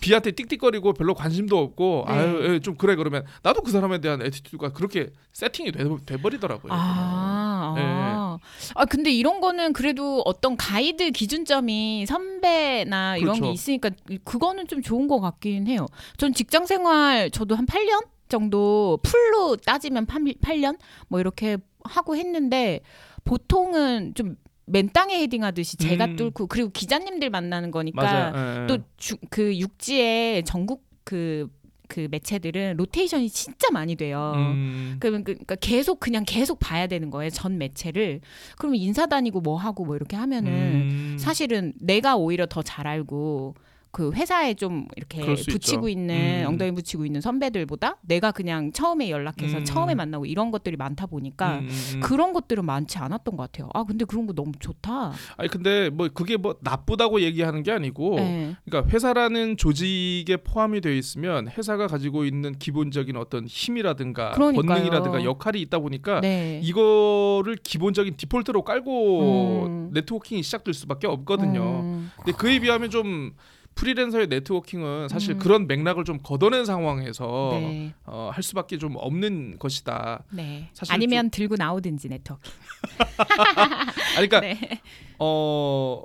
[0.00, 2.14] B한테 띡띡거리고 별로 관심도 없고 네.
[2.14, 6.72] 아유 예, 좀 그래 그러면 나도 그 사람에 대한 attitude가 그렇게 세팅이 돼, 돼버리더라고요.
[6.72, 7.82] 아, 네.
[7.84, 8.38] 아.
[8.74, 13.44] 아, 근데 이런 거는 그래도 어떤 가이드 기준점이 선배나 이런 그렇죠.
[13.44, 13.90] 게 있으니까
[14.24, 15.86] 그거는 좀 좋은 것 같긴 해요.
[16.16, 22.80] 전 직장 생활 저도 한 8년 정도 full로 따지면 8, 년뭐 이렇게 하고 했는데
[23.28, 24.36] 보통은 좀
[24.66, 26.16] 맨땅에 헤딩하듯이 제가 음.
[26.16, 28.32] 뚫고 그리고 기자님들 만나는 거니까.
[28.34, 28.66] 예, 예.
[28.66, 34.32] 또그 육지에 전국 그그 매체들은 로테이션이 진짜 많이 돼요.
[34.36, 37.30] 음, 그러면 그- 그러니까 계속 그냥 계속 봐야 되는 거예요.
[37.30, 38.20] 전 매체를.
[38.58, 41.16] 그러면 인사 다니고 뭐 하고 뭐 이렇게 하면은 음.
[41.18, 43.54] 사실은 내가 오히려 더 잘 알고
[43.98, 45.88] 그 회사에 좀 이렇게 붙이고 있죠.
[45.88, 46.50] 있는 음.
[46.50, 49.64] 엉덩이 붙이고 있는 선배들보다 내가 그냥 처음에 연락해서 음.
[49.64, 52.00] 처음에 만나고 이런 것들이 많다 보니까 음, 음, 음.
[52.00, 53.68] 그런 것들은 많지 않았던 것 같아요.
[53.74, 55.14] 아 근데 그런 거 너무 좋다.
[55.36, 58.54] 아니 근데 뭐 그게 뭐 나쁘다고 얘기하는 게 아니고 네.
[58.64, 64.64] 그러니까 회사라는 조직에 포함이 되어 있으면 회사가 가지고 있는 기본적인 어떤 힘이라든가 그러니까요.
[64.64, 66.60] 권능이라든가 역할이 있다 보니까 네.
[66.62, 69.90] 이거를 기본적인 디폴트로 깔고 음.
[69.92, 71.80] 네트워킹이 시작될 수밖에 없거든요.
[71.80, 72.12] 음.
[72.18, 73.32] 근데 그에 비하면 좀
[73.78, 75.38] 프리랜서의 네트워킹은 사실 음.
[75.38, 77.94] 그런 맥락을 좀 걷어낸 상황에서 네.
[78.06, 80.24] 어, 할 수밖에 좀 없는 것이다.
[80.32, 80.68] 네.
[80.72, 82.42] 사실 아니면 들고 나오든지 네트워크.
[84.18, 84.80] 아니 그러니까 네.
[85.20, 86.02] 어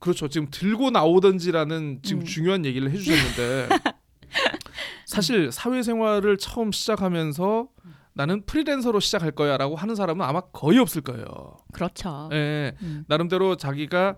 [0.00, 0.26] 그렇죠.
[0.26, 2.24] 지금 들고 나오던지라는 지금 음.
[2.24, 3.68] 중요한 얘기를 해주셨는데
[5.06, 7.68] 사실 사회생활을 처음 시작하면서
[8.14, 11.58] 나는 프리랜서로 시작할 거야라고 하는 사람은 아마 거의 없을 거예요.
[11.72, 12.28] 그렇죠.
[12.32, 13.04] 예, 음.
[13.06, 14.16] 나름대로 자기가 어,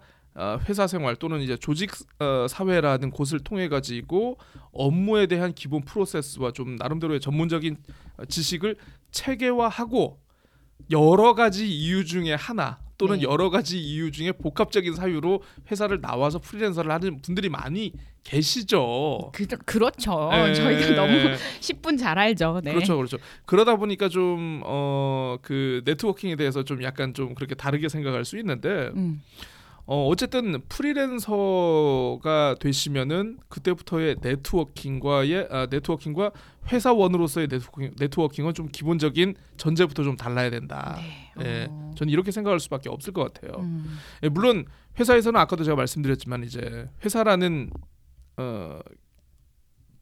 [0.68, 4.38] 회사 생활 또는 이제 조직 어, 사회라는 곳을 통해 가지고
[4.72, 7.76] 업무에 대한 기본 프로세스와 좀 나름대로의 전문적인
[8.18, 8.76] 어, 지식을
[9.10, 10.18] 체계화하고
[10.90, 13.22] 여러 가지 이유 중에 하나 또는 네.
[13.22, 17.92] 여러 가지 이유 중에 복합적인 사유로 회사를 나와서 프리랜서를 하는 분들이 많이
[18.24, 19.30] 계시죠.
[19.32, 20.30] 그, 그렇죠.
[20.34, 21.12] 예, 저희가 너무
[21.60, 22.60] 10분 잘 알죠.
[22.62, 22.72] 네.
[22.72, 23.16] 그렇죠, 그렇죠.
[23.46, 28.90] 그러다 보니까 좀 어 그 네트워킹에 대해서 좀 약간 좀 그렇게 다르게 생각할 수 있는데
[28.94, 29.22] 음.
[29.92, 36.30] 어 어쨌든 프리랜서가 되시면은 그때부터의 네트워킹과의 아, 네트워킹과
[36.70, 40.96] 회사원으로서의 네트워킹, 네트워킹은 좀 기본적인 전제부터 좀 달라야 된다.
[40.96, 41.32] 네.
[41.44, 41.90] 예, 어.
[41.96, 43.64] 저는 이렇게 생각할 수밖에 없을 것 같아요.
[43.64, 43.98] 음.
[44.22, 44.64] 예, 물론
[45.00, 47.72] 회사에서는 아까도 제가 말씀드렸지만 이제 회사라는
[48.36, 48.78] 어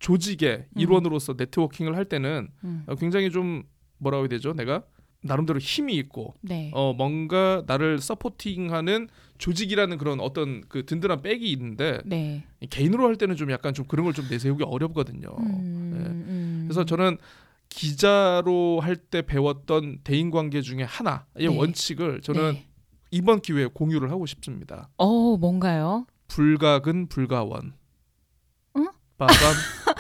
[0.01, 0.81] 조직의 음.
[0.81, 2.83] 일원으로서 네트워킹을 할 때는 음.
[2.89, 3.63] 어, 굉장히 좀
[3.97, 4.53] 뭐라고 해야 되죠?
[4.53, 4.83] 내가
[5.23, 6.71] 나름대로 힘이 있고 네.
[6.75, 12.45] 어 뭔가 나를 서포팅하는 조직이라는 그런 어떤 그 든든한 백이 있는데 네.
[12.61, 15.29] 이 개인으로 할 때는 좀 약간 좀 그런 걸 좀 내세우기 어렵거든요.
[15.39, 16.07] 음, 예.
[16.09, 16.65] 음.
[16.67, 17.17] 그래서 저는
[17.69, 21.47] 기자로 할 때 배웠던 대인 관계 중에 하나의 네.
[21.47, 22.67] 원칙을 저는 네.
[23.11, 24.89] 이번 기회에 공유를 하고 싶습니다.
[24.97, 26.07] 어 뭔가요?
[26.29, 27.75] 불각은 불가원.
[28.77, 28.89] 응?
[29.17, 29.37] 빠밤.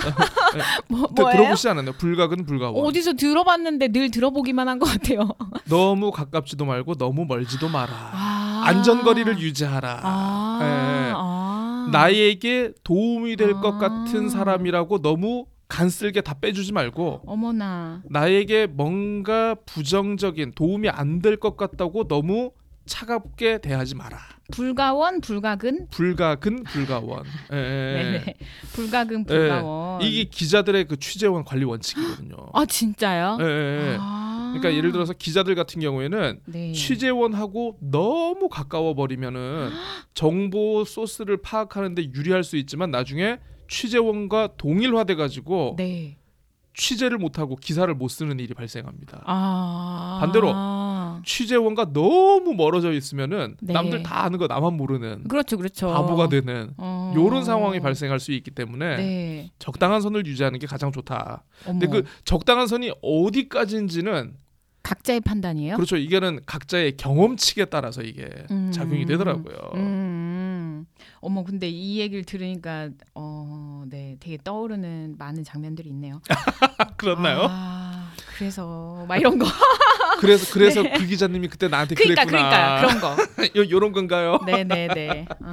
[0.88, 1.36] 뭐 그때 뭐예요?
[1.38, 1.94] 들어보시지 않았나요?
[1.98, 2.84] 불각은 불가원.
[2.86, 5.28] 어디서 들어봤는데 늘 들어보기만 한 것 같아요.
[5.68, 7.92] 너무 가깝지도 말고 너무 멀지도 마라.
[7.92, 8.29] 아.
[8.64, 10.00] 안전거리를 유지하라.
[10.02, 10.58] 아.
[10.62, 11.12] 예.
[11.14, 11.88] 아.
[11.92, 13.78] 나에게 도움이 될것 아.
[13.78, 18.02] 같은 사람이라고 너무 간쓸게 다 빼주지 말고 어머나.
[18.10, 22.50] 나에게 뭔가 부정적인 도움이 안 될 것 같다고 너무
[22.90, 24.18] 차갑게 대하지 마라.
[24.50, 25.86] 불가원 불가근.
[25.90, 27.24] 불가근 불가원.
[27.52, 28.02] 예, 예.
[28.02, 28.34] 네네.
[28.72, 30.02] 불가근 불가원.
[30.02, 32.36] 이게 기자들의 그 취재원 관리 원칙이거든요.
[32.52, 33.38] 아 진짜요?
[33.40, 33.96] 예, 예, 예.
[34.00, 34.52] 아.
[34.52, 36.72] 그러니까 예를 들어서 기자들 같은 경우에는 네.
[36.72, 39.70] 취재원하고 너무 가까워 버리면은
[40.12, 46.16] 정보 소스를 파악하는데 유리할 수 있지만 나중에 취재원과 동일화돼 가지고 네.
[46.74, 49.22] 취재를 못 하고 기사를 못 쓰는 일이 발생합니다.
[49.26, 50.18] 아.
[50.20, 50.54] 반대로.
[51.24, 53.72] 취재원과 너무 멀어져 있으면은 네.
[53.72, 55.88] 남들 다 아는 거 나만 모르는 그렇죠, 그렇죠.
[55.88, 57.12] 바보가 되는 어.
[57.16, 59.50] 요런 상황이 발생할 수 있기 때문에 네.
[59.58, 61.42] 적당한 선을 유지하는 게 가장 좋다.
[61.66, 61.78] 어머.
[61.78, 64.34] 근데 그 적당한 선이 어디까지인지는
[64.90, 65.76] 각자의 판단이에요?
[65.76, 65.96] 그렇죠.
[65.96, 68.72] 이게는 각자의 경험치에 따라서 이게 음.
[68.72, 69.56] 작용이 되더라고요.
[69.74, 70.84] 음.
[71.20, 76.20] 어머 근데 이 얘기를 들으니까 어, 네, 되게 떠오르는 많은 장면들이 있네요.
[76.96, 77.46] 그렇나요?
[77.48, 79.46] 아, 그래서 막 이런 거.
[80.18, 82.02] 그래서 그래서 그 기자님이 그때 나한테 네.
[82.02, 82.80] 그러니까 그랬구나.
[82.80, 83.60] 그러니까 그런 거.
[83.60, 84.40] 요, 요런 건가요?
[84.44, 85.24] 네, 네, 네.
[85.40, 85.52] 어.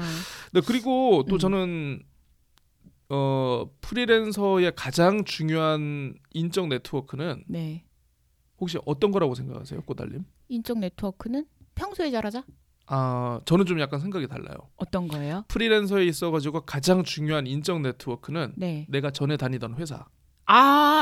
[0.53, 1.39] 네, 그리고 또 음.
[1.39, 2.03] 저는
[3.09, 7.83] 어 프리랜서의 가장 중요한 인적 네트워크는 네.
[8.59, 10.23] 혹시 어떤 거라고 생각하세요, 꼬달님?
[10.49, 12.43] 인적 네트워크는 평소에 잘하자.
[12.89, 14.55] 아 저는 좀 약간 생각이 달라요.
[14.77, 15.43] 어떤 거예요?
[15.49, 18.85] 프리랜서에 있어가지고 가장 중요한 인적 네트워크는 네.
[18.89, 20.05] 내가 전에 다니던 회사.
[20.49, 20.55] 아,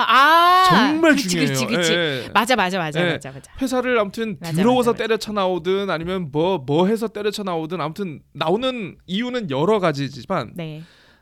[0.07, 0.63] 아.
[0.67, 1.53] 정말 그치, 중요해요.
[1.53, 1.93] 그치, 그치.
[1.93, 2.29] 예.
[2.33, 3.11] 맞아, 맞아, 맞아, 예.
[3.13, 3.51] 맞아, 맞아.
[3.61, 5.03] 회사를 아무튼 맞아, 들어와서 맞아, 맞아.
[5.03, 10.81] 때려쳐 나오든 아니면 뭐뭐 해서 때려쳐 나오든 아무튼 나오는 이유는 여러 가지지만 네.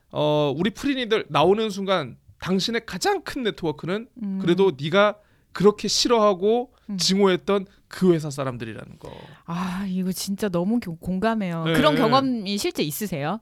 [0.10, 4.40] 어 우리 프리니들 나오는 순간 당신의 가장 큰 네트워크는 음.
[4.42, 5.18] 그래도 네가
[5.54, 6.98] 그렇게 싫어하고 음.
[6.98, 9.12] 증오했던 그 회사 사람들이라는 거.
[9.46, 11.64] 아, 이거 진짜 너무 교- 공감해요.
[11.66, 12.02] 네, 그런 네.
[12.02, 13.40] 경험이 실제 있으세요?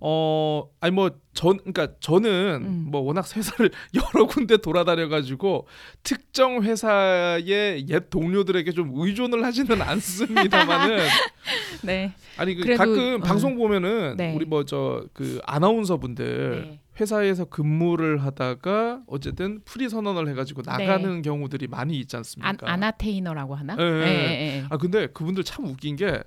[0.00, 2.86] 어 아니 뭐 전 그러니까 저는 음.
[2.90, 5.66] 뭐 워낙 회사를 여러 군데 돌아다녀 가지고
[6.04, 10.98] 특정 회사의 옛 동료들에게 좀 의존을 하지는 않습니다만은
[11.82, 12.12] 네.
[12.38, 13.24] 아니 그 그래도, 가끔 어.
[13.24, 14.32] 방송 보면은 네.
[14.34, 16.80] 우리 뭐 저 그 아나운서 분들 네.
[17.00, 22.70] 회사에서 근무를 하다가 어쨌든 프리 선언을 해가지고 나가는 경우들이 많이 있지 안, 않습니까?
[22.72, 23.76] 아나테이너라고 하나?
[23.78, 24.64] 예, 예, 예, 예, 예.
[24.70, 26.22] 아 근데 그분들 참 웃긴 게 다시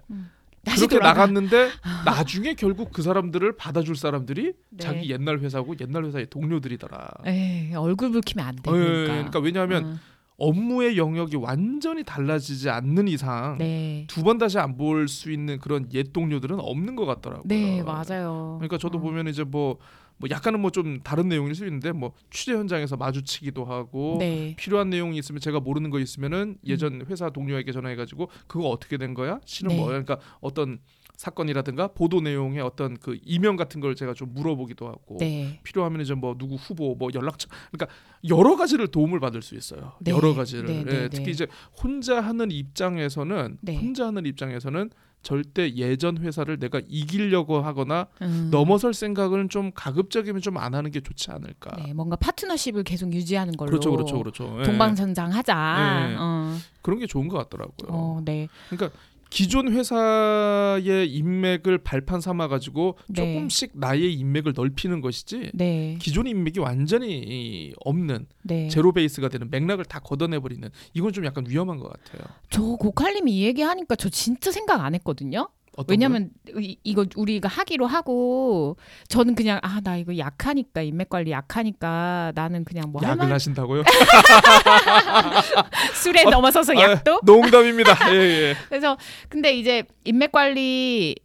[0.76, 1.14] 그렇게 돌아가.
[1.14, 1.70] 나갔는데
[2.06, 4.78] 나중에 결국 그 사람들을 받아줄 사람들이 네.
[4.80, 7.08] 자기 옛날 회사고 옛날 회사의 동료들이더라.
[7.26, 8.72] 에 얼굴 붉히면 안 돼.
[8.72, 9.14] 예, 그러니까.
[9.14, 10.00] 그러니까 왜냐하면 음,
[10.40, 14.06] 업무의 영역이 완전히 달라지지 않는 이상 네.
[14.08, 17.44] 두번 다시 안 볼 수 있는 그런 옛 동료들은 없는 것 같더라고요.
[17.48, 18.58] 네, 맞아요.
[18.60, 19.02] 그러니까 저도 어.
[19.02, 19.80] 보면 이제 뭐,
[20.18, 24.56] 뭐 약간은 뭐 좀 다른 내용일 수 있는데 뭐 취재 현장에서 마주치기도 하고 네.
[24.58, 29.40] 필요한 내용이 있으면 제가 모르는 거 있으면은 예전 회사 동료에게 전화해가지고 그거 어떻게 된 거야?
[29.46, 29.78] 실은 네.
[29.78, 30.80] 뭐 그러니까 어떤
[31.16, 35.60] 사건이라든가 보도 내용의 어떤 그 이면 같은 걸 제가 좀 물어보기도 하고 네.
[35.64, 37.88] 필요하면 이제 뭐 누구 후보 뭐 연락처 그러니까
[38.30, 39.94] 여러 가지를 도움을 받을 수 있어요.
[40.00, 40.12] 네.
[40.12, 41.10] 여러 가지를 네, 네, 예, 네.
[41.10, 41.48] 특히 이제
[41.82, 43.76] 혼자 하는 입장에서는 네.
[43.78, 44.92] 혼자 하는 입장에서는
[45.24, 48.50] 절대 예전 회사를 내가 이기려고 하거나 음.
[48.52, 51.76] 넘어설 생각은 좀 가급적이면 좀 안 하는 게 좋지 않을까.
[51.84, 53.70] 네, 뭔가 파트너십을 계속 유지하는 걸로.
[53.70, 54.58] 그렇죠, 그렇죠, 그렇죠.
[54.60, 54.64] 예.
[54.64, 56.08] 동방선장하자.
[56.10, 56.16] 네.
[56.18, 56.58] 어.
[56.82, 57.88] 그런 게 좋은 것 같더라고요.
[57.90, 58.48] 어, 네.
[58.70, 58.98] 그러니까
[59.30, 63.16] 기존 회사의 인맥을 발판 삼아 가지고 네.
[63.16, 65.52] 조금씩 나의 인맥을 넓히는 것이지.
[65.54, 65.98] 네.
[66.00, 68.68] 기존 인맥이 완전히 없는 네.
[68.70, 72.28] 제로 베이스가 되는 맥락을 다 걷어내 버리는 이건 좀 약간 위험한 것 같아요.
[72.50, 75.50] 저 고칼님이 이 얘기 하니까 저 진짜 생각 안 했거든요.
[75.88, 78.78] 왜냐면 이, 이거 우리가 하기로 하고
[79.10, 83.00] 저는 그냥 아 나 이거 약하니까 인맥 관리 약하니까 나는 그냥 뭐?
[83.02, 83.84] 약을 할만 하신다고요?
[85.94, 88.14] 술에 어, 넘어서서 아, 약도 농담입니다.
[88.14, 88.56] 예, 예.
[88.70, 88.98] 그래서
[89.30, 91.16] 근데 이제 인맥 관리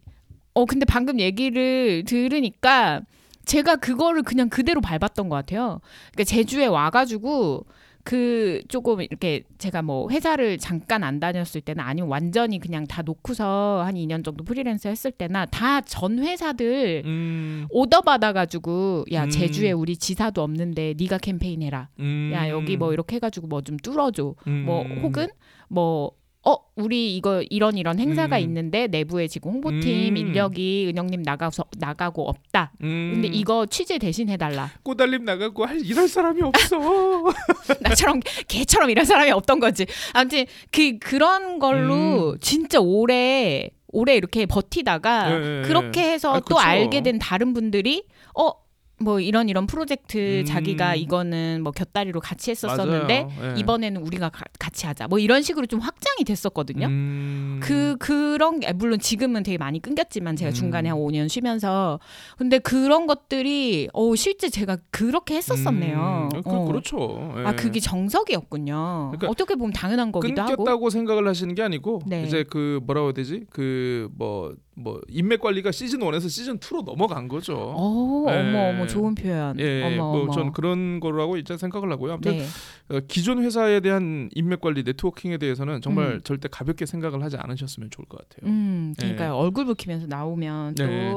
[0.53, 3.01] 어 근데 방금 얘기를 들으니까
[3.45, 5.81] 제가 그거를 그냥 그대로 밟았던 것 같아요.
[6.13, 7.65] 그러니까 제주에 와가지고
[8.03, 13.81] 그 조금 이렇게 제가 뭐 회사를 잠깐 안 다녔을 때나 아니면 완전히 그냥 다 놓고서
[13.85, 19.29] 한 2년 정도 프리랜서 했을 때나 다 전 회사들 음, 오더 받아가지고 야 음.
[19.29, 21.89] 제주에 우리 지사도 없는데 네가 캠페인 해라.
[21.99, 22.31] 음.
[22.33, 24.35] 야 여기 뭐 이렇게 해가지고 뭐 좀 뚫어줘.
[24.47, 24.63] 음.
[24.65, 25.27] 뭐 혹은
[25.69, 26.11] 뭐
[26.45, 28.41] 어, 우리 이거 이런 이런 행사가 음.
[28.41, 30.17] 있는데 내부에 지금 홍보팀 음.
[30.17, 32.73] 인력이 은영님 나가서 나가고 없다.
[32.83, 33.11] 음.
[33.13, 34.69] 근데 이거 취재 대신 해달라.
[34.83, 36.77] 꼬달림 나가고 할 이럴 사람이 없어.
[37.79, 39.85] 나처럼 개처럼 이런 사람이 없던 거지.
[40.13, 42.37] 아무튼 그 그런 걸로 음.
[42.41, 46.59] 진짜 오래 오래 이렇게 버티다가 예, 예, 그렇게 해서 아, 또 그쵸.
[46.59, 48.05] 알게 된 다른 분들이
[48.37, 48.62] 어.
[48.99, 50.45] 뭐 이런 이런 프로젝트 음.
[50.45, 53.27] 자기가 이거는 뭐 곁다리로 같이 했었었는데.
[53.41, 53.53] 예.
[53.57, 56.87] 이번에는 우리가 가- 같이 하자 뭐 이런 식으로 좀 확장이 됐었거든요.
[56.87, 57.59] 음.
[57.61, 60.53] 그 그런 게 물론 지금은 되게 많이 끊겼지만 제가 음.
[60.53, 61.99] 중간에 한 5년 쉬면서
[62.37, 66.29] 근데 그런 것들이 어 실제 제가 그렇게 했었었네요.
[66.33, 66.65] 음, 그, 어.
[66.65, 67.33] 그렇죠.
[67.39, 67.43] 예.
[67.45, 69.09] 아 그게 정석이었군요.
[69.11, 70.55] 그러니까 어떻게 보면 당연한 거기도 하고.
[70.55, 72.23] 끊겼다고 생각을 하시는 게 아니고 네.
[72.23, 73.45] 이제 그 뭐라고 해야 되지?
[73.49, 77.55] 그 뭐뭐 인맥 관리가 시즌 1에서 시즌 2로 넘어간 거죠.
[77.55, 78.39] 어, 예.
[78.39, 79.59] 어머 어머 좋은 표현.
[79.59, 80.25] 예, 어머 어머.
[80.25, 82.13] 뭐전 그런 거라고 이제 생각을 하고요.
[82.13, 82.45] 아무튼 네.
[82.89, 86.21] 어, 기존 회사에 대한 인맥 관리 네트워킹에 대해서는 정말 음.
[86.23, 88.49] 절대 가볍게 생각을 하지 않으셨으면 좋을 것 같아요.
[88.49, 89.29] 음, 그러니까 예.
[89.29, 91.13] 얼굴 붉히면서 나오면 또 네.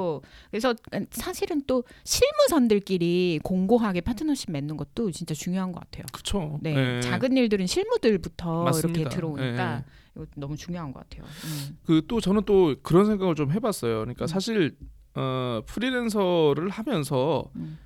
[0.51, 0.75] 그래서
[1.11, 6.05] 사실은 또 실무선들끼리 공고하게 파트너십 맺는 것도 진짜 중요한 것 같아요.
[6.13, 6.59] 그렇죠.
[6.63, 9.01] 네, 작은 일들은 실무들부터 맞습니다.
[9.01, 10.06] 이렇게 들어오니까 예.
[10.17, 11.25] 이거 너무 중요한 것 같아요.
[11.45, 11.79] 음.
[11.85, 13.99] 그또 저는 또 그런 생각을 좀 해봤어요.
[14.01, 14.27] 그러니까 음.
[14.27, 14.77] 사실
[15.15, 17.79] 어, 프리랜서를 하면서 음.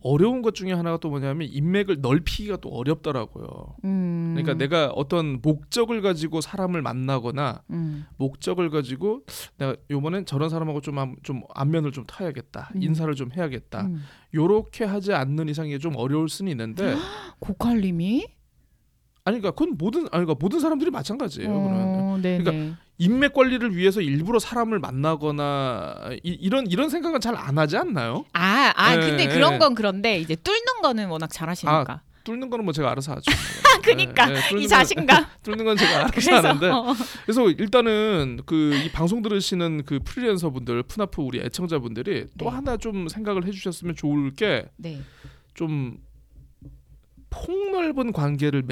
[0.00, 3.46] 어려운 것 중에 하나가 또 뭐냐면 인맥을 넓히기가 또 어렵더라고요.
[3.84, 4.34] 음.
[4.34, 8.04] 그러니까 내가 어떤 목적을 가지고 사람을 만나거나 음.
[8.18, 9.22] 목적을 가지고
[9.56, 12.70] 내가 요번엔 저런 사람하고 좀, 안- 좀 안면을 좀 타야겠다.
[12.74, 12.82] 음.
[12.82, 13.86] 인사를 좀 해야겠다.
[13.86, 14.02] 음.
[14.34, 16.94] 요렇게 하지 않는 이상 이게 좀 어려울 수는 있는데
[17.40, 18.26] 고칼님이
[19.26, 21.50] 아니 그러니까 그건 모든 아니 그러니까 모든 사람들이 마찬가지예요.
[21.50, 22.74] 어, 네, 그러니까 네.
[22.98, 28.24] 인맥 관리를 위해서 일부러 사람을 만나거나 이, 런 이런 생각은 잘 안 하지 않나요?
[28.34, 29.34] 아, 아, 네, 근데 네.
[29.34, 32.02] 그런 건 그런데 이제 뚫는 거는 워낙 잘하시니까.
[32.24, 33.22] 뚫는 거는 뭐 제가 알아서 하죠.
[33.82, 35.26] 그니까 네, 네, 이 건- 자신감.
[35.42, 36.94] 뚫는 건 제가 알아서 그래서 하는데 어.
[37.24, 42.50] 그래서 일단은 그 이 방송 들으시는 그 프리랜서 분들, 푸나프 우리 애청자 분들이 또 네.
[42.50, 44.32] 하나 좀 생각을 해주셨으면 좋을
[44.76, 45.00] 네.
[45.54, 45.96] 게좀
[47.34, 48.62] 폭넓은 관계를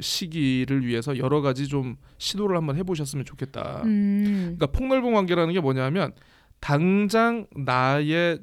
[0.00, 3.82] 맺으시기를 위해서 여러 가지 좀 시도를 한번 해보셨으면 좋겠다.
[3.84, 4.56] 음.
[4.56, 6.12] 그러니까 폭넓은 관계라는 게 뭐냐면
[6.60, 8.40] 당장 나의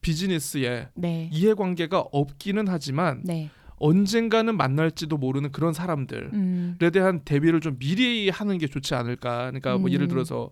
[0.00, 1.28] 비즈니스에 네.
[1.32, 3.50] 이해관계가 없기는 하지만 네.
[3.76, 6.78] 언젠가는 만날지도 모르는 그런 사람들에 음.
[6.92, 9.50] 대한 대비를 좀 미리 하는 게 좋지 않을까.
[9.50, 9.92] 그러니까 뭐 음.
[9.92, 10.50] 예를 들어서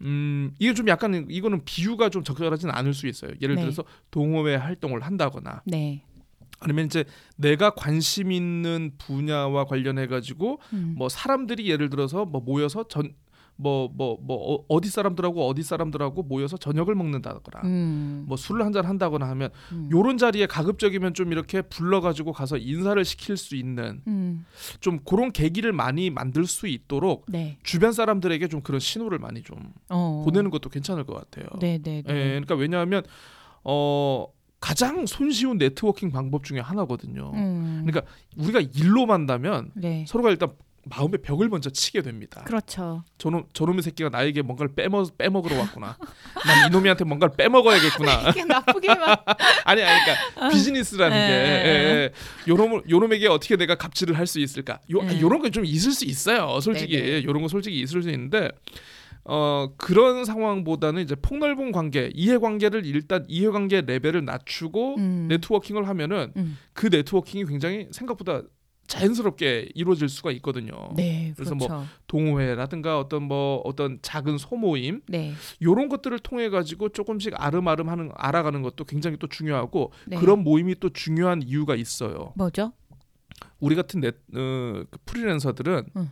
[0.00, 3.30] 음 이게 좀 약간 이거는 비유가 좀 적절하지는 않을 수 있어요.
[3.40, 3.62] 예를 네.
[3.62, 6.04] 들어서 동호회 활동을 한다거나 네.
[6.62, 7.04] 아니면 이제
[7.36, 10.94] 내가 관심 있는 분야와 관련해 가지고 음.
[10.96, 17.60] 뭐 사람들이 예를 들어서 뭐 모여서 전뭐뭐 뭐 어디 사람들하고 어디 사람들하고 모여서 저녁을 먹는다거나
[17.64, 18.24] 음.
[18.26, 19.88] 뭐 술을 한 잔 한다거나 하면 음.
[19.92, 24.46] 요런 자리에 가급적이면 좀 이렇게 불러 가지고 가서 인사를 시킬 수 있는 음.
[24.80, 27.58] 좀 그런 계기를 많이 만들 수 있도록 네.
[27.62, 30.22] 주변 사람들에게 좀 그런 신호를 많이 좀 어.
[30.24, 31.46] 보내는 것도 괜찮을 것 같아요.
[31.60, 32.24] 네, 네, 예, 네.
[32.30, 33.02] 그러니까 왜냐하면
[33.64, 34.26] 어
[34.62, 37.32] 가장 손쉬운 네트워킹 방법 중에 하나거든요.
[37.34, 37.82] 음.
[37.84, 40.04] 그러니까 우리가 일로 만나면 네.
[40.06, 40.50] 서로가 일단
[40.84, 42.42] 마음의 벽을 먼저 치게 됩니다.
[42.44, 43.02] 그렇죠.
[43.18, 45.96] 저놈 저놈의 새끼가 나에게 뭔가를 빼먹 빼먹으러 왔구나.
[46.46, 48.30] 난 이놈이한테 뭔가를 빼먹어야겠구나.
[48.30, 48.98] 이게 나쁘게만
[49.64, 51.36] 아니 아니 그러니까 비즈니스라는 게 예.
[51.66, 52.10] 예, 예.
[52.48, 54.78] 요놈 요놈에게 어떻게 내가 갑질을 할 수 있을까?
[54.92, 55.20] 요 예.
[55.20, 56.58] 요런 거좀 있을 수 있어요.
[56.60, 57.24] 솔직히 네네.
[57.24, 58.50] 요런 거 솔직히 있을 수 있는데
[59.24, 65.26] 어 그런 상황보다는 이제 폭넓은 관계, 이해관계를 일단 이해관계 레벨을 낮추고 음.
[65.28, 66.58] 네트워킹을 하면은 음.
[66.72, 68.42] 그 네트워킹이 굉장히 생각보다
[68.88, 70.92] 자연스럽게 이루어질 수가 있거든요.
[70.96, 71.74] 네, 그래서 그렇죠.
[71.74, 75.32] 뭐 동호회라든가 어떤 뭐 어떤 작은 소모임 네.
[75.62, 80.18] 요런 것들을 통해 가지고 조금씩 아름아름 하는 알아가는 것도 굉장히 또 중요하고 네.
[80.18, 82.32] 그런 모임이 또 중요한 이유가 있어요.
[82.36, 82.72] 뭐죠?
[83.60, 86.10] 우리 같은 넷, 어, 그 프리랜서들은 응.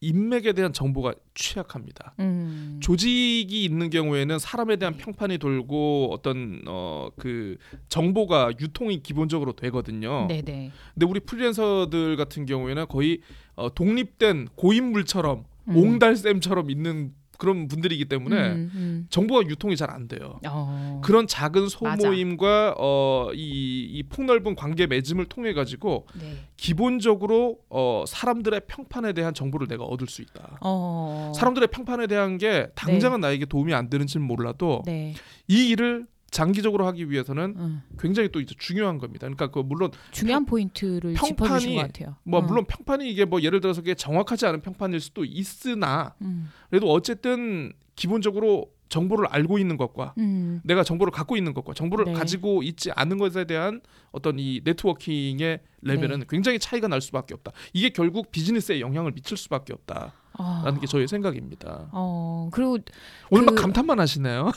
[0.00, 2.14] 인맥에 대한 정보가 취약합니다.
[2.20, 2.78] 음.
[2.80, 7.56] 조직이 있는 경우에는 사람에 대한 평판이 돌고 어떤 어 그
[7.88, 10.26] 정보가 유통이 기본적으로 되거든요.
[10.28, 10.70] 네, 네.
[10.94, 13.20] 근데 우리 프리랜서들 같은 경우에는 거의
[13.56, 15.76] 어, 독립된 고인물처럼 음.
[15.76, 19.06] 옹달샘처럼 있는 그런 분들이기 때문에 음, 음.
[19.08, 20.38] 정보가 유통이 잘 안 돼요.
[20.46, 21.00] 어.
[21.02, 26.34] 그런 작은 소모임과 어, 이, 이 폭넓은 관계 맺음을 통해 가지고 네.
[26.58, 30.58] 기본적으로 어, 사람들의 평판에 대한 정보를 내가 얻을 수 있다.
[30.60, 31.32] 어.
[31.34, 35.14] 사람들의 평판에 대한 게 당장은 나에게 도움이 안 되는지는 몰라도 네.
[35.46, 37.82] 이 일을 장기적으로 하기 위해서는 음.
[37.98, 39.26] 굉장히 또 이제 중요한 겁니다.
[39.26, 42.16] 그러니까 그 물론 중요한 포인트를 평판이 짚어주신 것 같아요.
[42.22, 42.42] 뭐 어.
[42.42, 46.50] 물론 평판이 이게 뭐 예를 들어서 그게 정확하지 않은 평판일 수도 있으나 음.
[46.68, 50.60] 그래도 어쨌든 기본적으로 정보를 알고 있는 것과 음.
[50.64, 52.12] 내가 정보를 갖고 있는 것과 정보를 네.
[52.12, 53.80] 가지고 있지 않은 것에 대한
[54.12, 56.26] 어떤 이 네트워킹의 레벨은 네.
[56.28, 57.52] 굉장히 차이가 날 수밖에 없다.
[57.72, 60.80] 이게 결국 비즈니스에 영향을 미칠 수밖에 없다 라는 어.
[60.80, 61.88] 게 저의 생각입니다.
[61.92, 62.78] 어 그리고
[63.30, 64.52] 오늘 막 그- 감탄만 하시네요.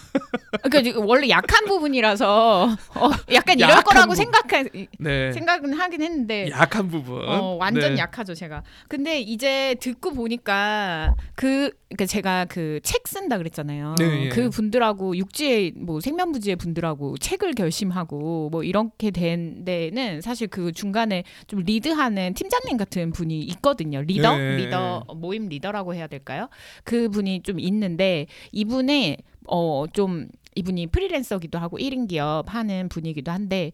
[0.62, 2.66] 그러니까 지금 원래 약한 부분이라서
[2.96, 4.14] 어, 약간 이럴 거라고.
[4.14, 4.66] 생각해
[5.00, 5.32] 네.
[5.32, 7.28] 생각은 하긴 했는데 약한 부분.
[7.28, 8.00] 어, 완전 네.
[8.02, 8.62] 약하죠 제가.
[8.88, 13.96] 근데 이제 듣고 보니까 그 그러니까 제가 그 책 쓴다 그랬잖아요.
[14.00, 14.30] 네, 예.
[14.30, 21.24] 그 분들하고 육지의 뭐 생명부지의 분들하고 책을 결심하고 뭐 이렇게 된 데는 사실 그 중간에
[21.48, 24.02] 좀 리드하는 팀장님 같은 분이 있거든요.
[24.02, 24.58] 리더 네.
[24.58, 26.50] 리더 모임 리더 라고 해야 될까요?
[26.84, 29.18] 그 분이 좀 있는데 이분의
[29.48, 33.72] 어 좀 이분이 프리랜서기도 하고 1인 기업 하는 분이기도 한데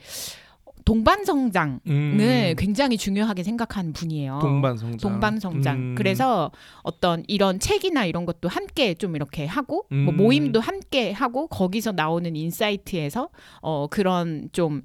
[0.85, 4.39] 동반 성장을 음, 굉장히 중요하게 생각하는 분이에요.
[4.41, 4.97] 동반 성장.
[4.97, 5.77] 동반 성장.
[5.77, 5.95] 음.
[5.97, 6.49] 그래서
[6.81, 10.15] 어떤 이런 책이나 이런 것도 함께 좀 이렇게 하고 뭐 음.
[10.17, 13.29] 모임도 함께 하고 거기서 나오는 인사이트에서
[13.61, 14.83] 어 그런 좀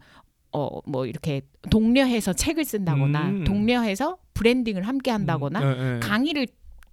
[0.53, 1.41] 어 뭐 이렇게
[1.71, 3.45] 독려해서 책을 쓴다거나 음.
[3.45, 6.01] 독려해서 브랜딩을 함께 한다거나 음, 네, 네.
[6.01, 6.47] 강의를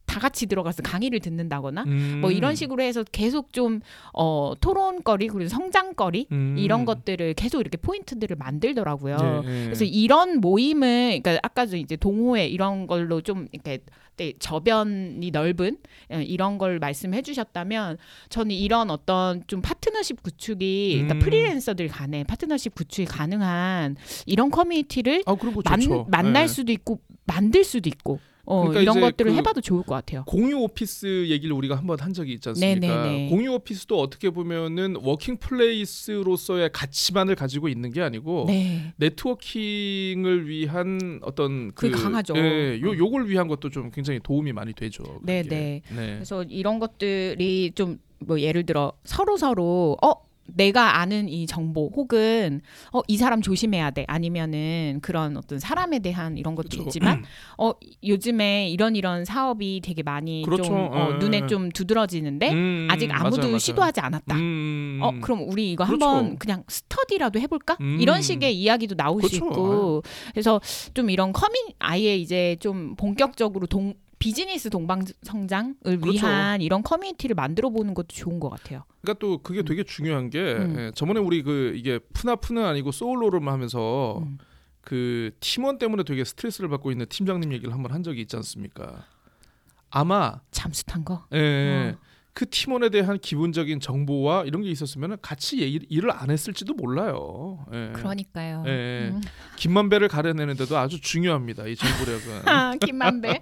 [0.10, 2.18] 다 같이 들어가서 강의를 듣는다거나 음.
[2.22, 3.80] 뭐 이런 식으로 해서 계속 좀
[4.14, 6.56] 어 토론거리 그리고 성장거리 음.
[6.58, 9.44] 이런 것들을 계속 이렇게 포인트들을 만들더라고요.
[9.46, 9.64] 예, 예.
[9.66, 13.80] 그래서 이런 모임을 그러니까 아까 도 이제 동호회 이런 걸로 좀 이렇게
[14.18, 15.78] 네, 저변이 넓은
[16.12, 17.98] 예, 이런 걸 말씀해 주셨다면
[18.30, 21.20] 저는 이런 어떤 좀 파트너십 구축이 그러니까 음.
[21.20, 23.96] 프리랜서들 간에 파트너십 구축이 가능한
[24.26, 26.06] 이런 커뮤니티를 아 만.
[26.10, 26.48] 만날 예.
[26.48, 30.24] 수도 있고 만들 수도 있고 어, 그러니까 이런 것들을 그 해봐도 좋을 것 같아요.
[30.26, 32.80] 공유 오피스 얘기를 우리가 한번 한 적이 있지 않습니까?
[32.80, 33.30] 네네네.
[33.30, 38.92] 공유 오피스도 어떻게 보면은 working place로서의 가치만을 가지고 있는 게 아니고 네.
[38.98, 42.34] 네트워킹을 위한 어떤 그 강하죠.
[42.38, 45.04] 예, 요 요걸 위한 것도 좀 굉장히 도움이 많이 되죠.
[45.24, 45.48] 네네.
[45.48, 45.82] 네.
[46.16, 50.14] 그래서 이런 것들이 좀 뭐 예를 들어 서로 서로 어
[50.56, 52.62] 내가 아는 이 정보 혹은
[52.94, 56.84] 어 이 사람 조심해야 돼 아니면은 그런 어떤 사람에 대한 이런 것도 그쵸.
[56.84, 57.24] 있지만
[57.58, 57.72] 어
[58.06, 60.64] 요즘에 이런 이런 사업이 되게 많이 그렇죠.
[60.64, 61.48] 좀 어, 예, 눈에 예.
[61.48, 63.58] 좀 두드러지는데 음, 아직 아무도 맞아요, 맞아요.
[63.60, 64.36] 시도하지 않았다.
[64.36, 66.06] 음, 어 그럼 우리 이거 그렇죠.
[66.06, 67.78] 한번 그냥 스터디라도 해볼까?
[67.82, 67.98] 음.
[68.00, 69.46] 이런 식의 이야기도 나올 수 그렇죠.
[69.46, 70.62] 있고 그래서
[70.94, 76.12] 좀 이런 커미 아예 이제 좀 본격적으로 동 비즈니스 동방 성장을 그렇죠.
[76.12, 78.84] 위한 이런 커뮤니티를 만들어 보는 것도 좋은 것 같아요.
[79.02, 80.76] 그러니까 또 그게 되게 중요한 게 음.
[80.78, 84.38] 예, 저번에 우리 그 이게 푸나푸는 아니고 소울로름 하면서 음.
[84.82, 89.06] 그 팀원 때문에 되게 스트레스를 받고 있는 팀장님 얘기를 한번 한 적이 있지 않습니까?
[89.90, 91.26] 아마 잠수 탄 거.
[91.34, 92.09] 예, 어.
[92.34, 97.66] 그 팀원에 대한 기본적인 정보와 이런 게 있었으면 같이 일- 일을 안 했을지도 몰라요.
[97.74, 97.92] 예.
[97.94, 98.64] 그러니까요.
[98.68, 99.10] 예.
[99.12, 99.22] 음.
[99.58, 101.68] 김만배를 가려내는데도 아주 중요합니다.
[101.68, 102.48] 이 정보력은.
[102.48, 103.40] 아, 김만배.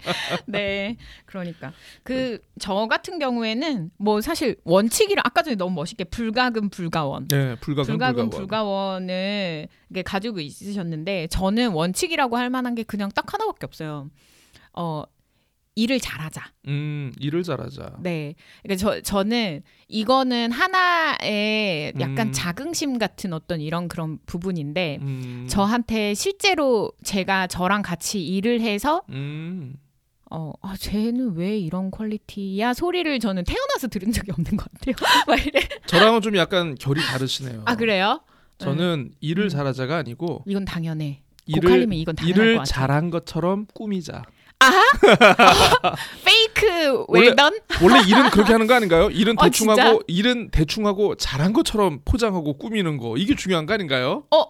[0.48, 0.98] 네.
[1.26, 1.74] 그러니까
[2.04, 7.28] 그 저 같은 경우에는 뭐 사실 원칙이랑 아까 전에 너무 멋있게 불가금 불가원.
[7.28, 8.30] 네, 불가금 불가금 불가원.
[8.32, 14.10] 불가원을 이게 가지고 있으셨는데 저는 원칙이라고 할 만한 게 그냥 딱 하나밖에 없어요.
[14.74, 15.04] 어
[15.78, 16.42] 일을 잘하자.
[16.70, 17.98] 음, 일을 잘하자.
[18.02, 18.34] 네.
[18.64, 22.32] 그러니까 저 저는 이거는 하나의 약간 음.
[22.32, 29.76] 자긍심 같은 어떤 이런 그런 부분인데 음, 저한테 실제로 제가 저랑 같이 일을 해서 음,
[30.32, 32.74] 어, 아, 쟤는 왜 이런 퀄리티야?
[32.74, 34.96] 소리를 저는 태어나서 들은 적이 없는 것 같아요.
[35.86, 37.62] 저랑은 좀 약간 결이 다르시네요.
[37.66, 38.22] 아, 그래요?
[38.58, 39.50] 저는 일을 음.
[39.50, 41.22] 잘하자가 아니고 이건 당연해.
[41.46, 41.88] 일을
[42.26, 42.64] 일을.
[42.66, 44.24] 잘한 것처럼 꾸미자.
[46.26, 47.60] 페이크 원래- 웰던?
[47.82, 49.10] 원래 일은 그렇게 하는 거 아닌가요?
[49.10, 49.88] 일은 어, 대충 진짜?
[49.90, 54.24] 하고 일은 대충 하고 잘한 것처럼 포장하고 꾸미는 거 이게 중요한 거 아닌가요?
[54.32, 54.44] 어,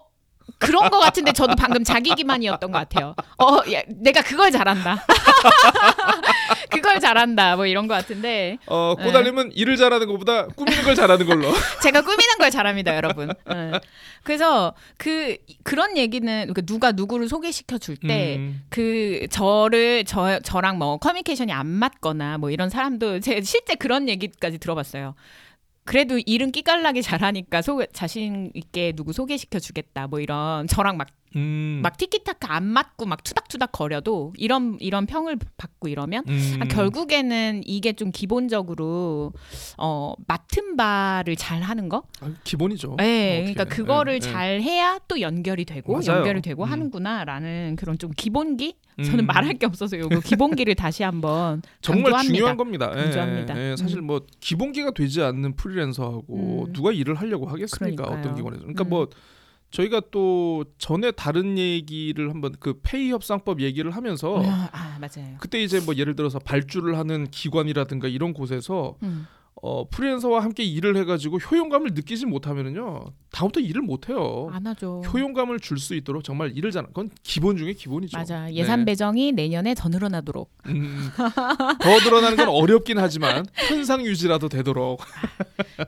[0.58, 3.14] 그런 것 같은데 저도 방금 자기 기만이었던 것 같아요.
[3.38, 5.04] 어, 야, 내가 그걸 잘한다.
[6.70, 7.56] 그걸 잘한다.
[7.56, 9.04] 뭐 이런 것 같은데 어, 네.
[9.04, 11.52] 꼬달림은 일을 잘하는 것보다 꾸미는 걸 잘하는 걸로.
[11.82, 13.30] 제가 꾸미는 걸 잘합니다, 여러분.
[13.50, 13.72] 예.
[14.24, 20.96] 그래서 그 그런 얘기는 그러니까 누가 누구를 소개시켜 줄때 음, 그 저를 저 저랑 뭐
[20.98, 25.14] 커뮤니케이션이 안 맞거나 뭐 이런 사람도 제가 실제 그런 얘기까지 들어봤어요.
[25.88, 31.38] 그래도 일은 끼깔나게 잘하니까 소, 자신 있게 누구 소개시켜 주겠다 뭐 이런 저랑 막 막
[31.38, 36.58] 음, 티키타카 안 맞고 막 투닥투닥 거려도 이런 이런 평을 받고 이러면 음.
[36.60, 39.32] 아, 결국에는 이게 좀 기본적으로
[39.76, 42.94] 어 맡은 바를 잘 하는 거 아, 기본이죠.
[42.98, 43.52] 네, 어떻게.
[43.52, 44.20] 그러니까 그거를 예, 예.
[44.20, 46.18] 잘 해야 또 연결이 되고 맞아요.
[46.20, 46.70] 연결이 되고 음.
[46.70, 48.76] 하는구나라는 그런 좀 기본기.
[49.04, 49.26] 저는 음.
[49.26, 52.34] 말할 게 없어서 요거 기본기를 다시 한번 정말 강조합니다.
[52.34, 52.92] 중요한 겁니다.
[52.96, 53.56] 예, 강조합니다.
[53.56, 54.06] 예, 사실 음.
[54.06, 56.72] 뭐 기본기가 되지 않는 프리랜서하고 음.
[56.72, 58.02] 누가 일을 하려고 하겠습니까?
[58.02, 58.18] 그러니까요.
[58.18, 58.62] 어떤 기관에서.
[58.62, 58.88] 그러니까 음.
[58.88, 59.08] 뭐
[59.70, 65.36] 저희가 또 전에 다른 얘기를 한번 그 페이 협상법 얘기를 하면서 아, 아, 맞아요.
[65.40, 69.26] 그때 이제 뭐 예를 들어서 발주를 하는 기관이라든가 이런 곳에서 음.
[69.60, 74.48] 어 프리랜서와 함께 일을 해가지고 효용감을 느끼지 못하면은요 다음부터 일을 못해요.
[74.52, 75.02] 안 하죠.
[75.12, 78.16] 효용감을 줄 수 있도록 정말 일을 잘하는 건 기본 중에 기본이죠.
[78.16, 78.50] 맞아.
[78.54, 78.84] 예산 네.
[78.92, 80.52] 배정이 내년에 더 늘어나도록.
[80.66, 81.10] 음,
[81.80, 85.00] 더 늘어나는 건 어렵긴 하지만 현상 유지라도 되도록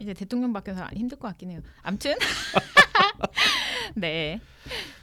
[0.01, 1.61] 이제 대통령 바뀌어서 힘들 것 같긴 해요.
[1.83, 2.14] 아무튼
[3.97, 4.41] 네.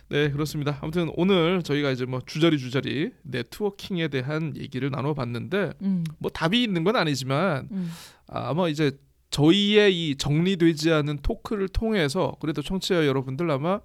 [0.09, 0.77] 네 그렇습니다.
[0.81, 6.03] 아무튼 오늘 저희가 이제 뭐 주저리 주저리 네트워킹에 대한 얘기를 나눠봤는데 음.
[6.17, 7.91] 뭐 답이 있는 건 아니지만 음.
[8.27, 8.91] 아, 아마 이제
[9.31, 13.81] 저희의 이 정리되지 않은 토크를 통해서 그래도 청취자 여러분들 아마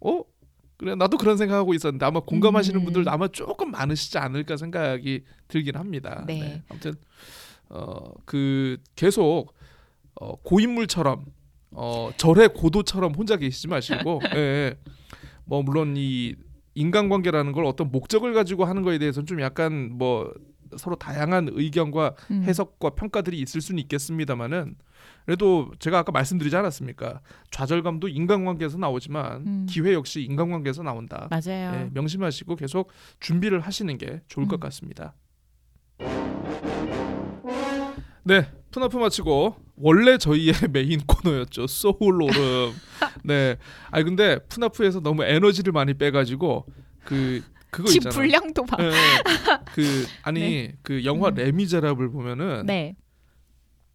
[0.00, 0.22] 어
[0.76, 2.84] 그래 나도 그런 생각하고 있었는데 아마 공감하시는 음.
[2.84, 6.24] 분들 아마 조금 많으시지 않을까 생각이 들긴 합니다.
[6.26, 6.62] 네.
[6.68, 6.94] 아무튼
[7.70, 9.54] 어그 계속
[10.16, 11.24] 어, 고인물처럼
[11.74, 14.74] 어, 절의 고도처럼 혼자 계시지 마시고 예, 예.
[15.44, 16.34] 뭐 물론 이
[16.74, 20.32] 인간관계라는 걸 어떤 목적을 가지고 하는 거에 대해서는 좀 약간 뭐
[20.76, 22.42] 서로 다양한 의견과 음.
[22.44, 24.76] 해석과 평가들이 있을 수는 있겠습니다만은
[25.24, 27.20] 그래도 제가 아까 말씀드리지 않았습니까?
[27.50, 29.66] 좌절감도 인간관계에서 나오지만 음.
[29.68, 31.28] 기회 역시 인간관계에서 나온다.
[31.30, 31.74] 맞아요.
[31.74, 34.60] 예, 명심하시고 계속 준비를 하시는 게 좋을 것 음.
[34.60, 35.14] 같습니다.
[38.24, 41.68] 네, 푸나프 마치고 원래 저희의 메인 코너였죠.
[41.68, 42.72] 소울 오름.
[43.22, 43.56] 네.
[43.92, 46.66] 아니 근데 푸나프에서 너무 에너지를 많이 빼가지고
[47.04, 48.18] 그 그거 집 있잖아요.
[48.18, 48.76] 분량도 봐.
[48.80, 48.90] 예,
[49.72, 50.76] 그 아니 네.
[50.82, 51.34] 그 영화 음.
[51.36, 52.96] 레미제라블 보면은 네.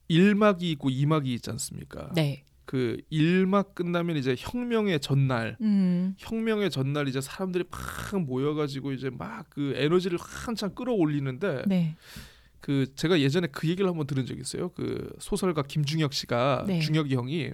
[0.10, 2.12] 1막이 있고 2막이 있지 않습니까?
[2.16, 2.46] 네.
[2.64, 6.16] 그 1막 끝나면 이제 혁명의 전날 음.
[6.20, 11.98] 혁명의 전날 이제 사람들이 막 모여가지고 이제 막 그 에너지를 한창 끌어올리는데 네.
[12.62, 14.70] 그 제가 예전에 그 얘기를 한번 들은 적 있어요.
[14.70, 16.80] 그 소설가 김중혁 씨가 네.
[16.80, 17.52] 중혁이 형이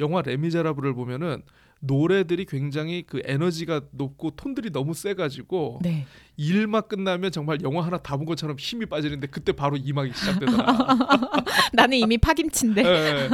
[0.00, 1.42] 영화 레미제라블을 보면은
[1.80, 6.06] 노래들이 굉장히 그 에너지가 높고 톤들이 너무 세가지고 네.
[6.36, 10.88] 일막 끝나면 정말 영화 하나 다 본 것처럼 힘이 빠지는데 그때 바로 이막이 시작되더라.
[11.74, 12.82] 나는 이미 파김치인데.
[12.84, 13.28] 예,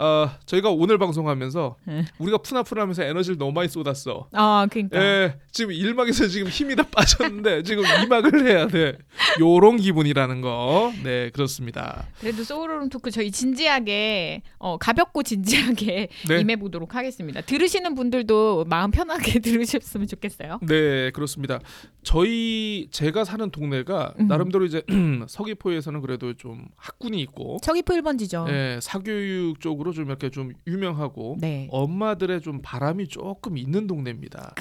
[0.00, 0.04] 예.
[0.04, 2.04] 아 저희가 오늘 방송하면서 네.
[2.18, 4.28] 우리가 푸나푸나하면서 에너지를 너무 많이 쏟았어.
[4.32, 4.98] 아, 그러니까.
[5.00, 8.96] 예, 지금 1막에서 지금 힘이 다 빠졌는데 지금 2막을 해야 돼.
[9.40, 10.92] 요런 기분이라는 거.
[11.04, 12.06] 네, 그렇습니다.
[12.20, 16.40] 그래도 소울룸 토크 저희 진지하게 어, 가볍고 진지하게 네.
[16.40, 17.40] 임해 보도록 하겠습니다.
[17.42, 20.60] 들으시는 분들도 마음 편하게 들으셨으면 좋겠어요.
[20.66, 21.60] 네, 그렇습니다.
[22.02, 24.26] 저희 제가 사는 동네가 음.
[24.28, 24.82] 나름대로 이제
[25.28, 28.48] 서귀포에서는 그래도 좀 학군이 있고 서귀포 1번지죠.
[28.48, 31.68] 예, 사교육 쪽으로 좀 이렇게 좀 유명하고 네.
[31.70, 34.54] 엄마들의 좀 바람이 조금 있는 동네입니다.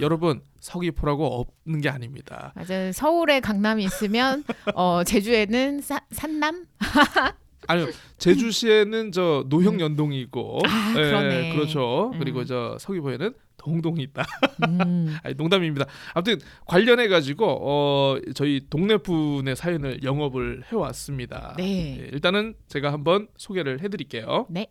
[0.00, 2.52] 여러분 서귀포라고 없는 게 아닙니다.
[2.54, 2.92] 맞아요.
[2.92, 6.66] 서울에 강남이 있으면 어, 제주에는 사, 산남?
[7.66, 7.88] 아니요
[8.18, 11.52] 제주시에는 저 노형 연동이 있고, 아, 예.
[11.54, 12.10] 그렇죠.
[12.12, 12.18] 음.
[12.18, 14.24] 그리고 저 서귀포에는 동동이 있다.
[14.68, 15.16] 음.
[15.22, 15.86] 아니, 농담입니다.
[16.14, 21.54] 아무튼 관련해 가지고 어, 저희 동네 분의 사연을 영업을 해왔습니다.
[21.56, 21.98] 네.
[22.00, 24.46] 예, 일단은 제가 한번 소개를 해드릴게요.
[24.50, 24.68] 네.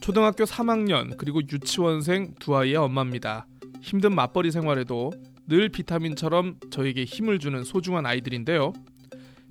[0.00, 3.46] 초등학교 3학년 그리고 유치원생 두 아이의 엄마입니다.
[3.80, 5.12] 힘든 맞벌이 생활에도
[5.48, 8.72] 늘 비타민처럼 저에게 힘을 주는 소중한 아이들인데요.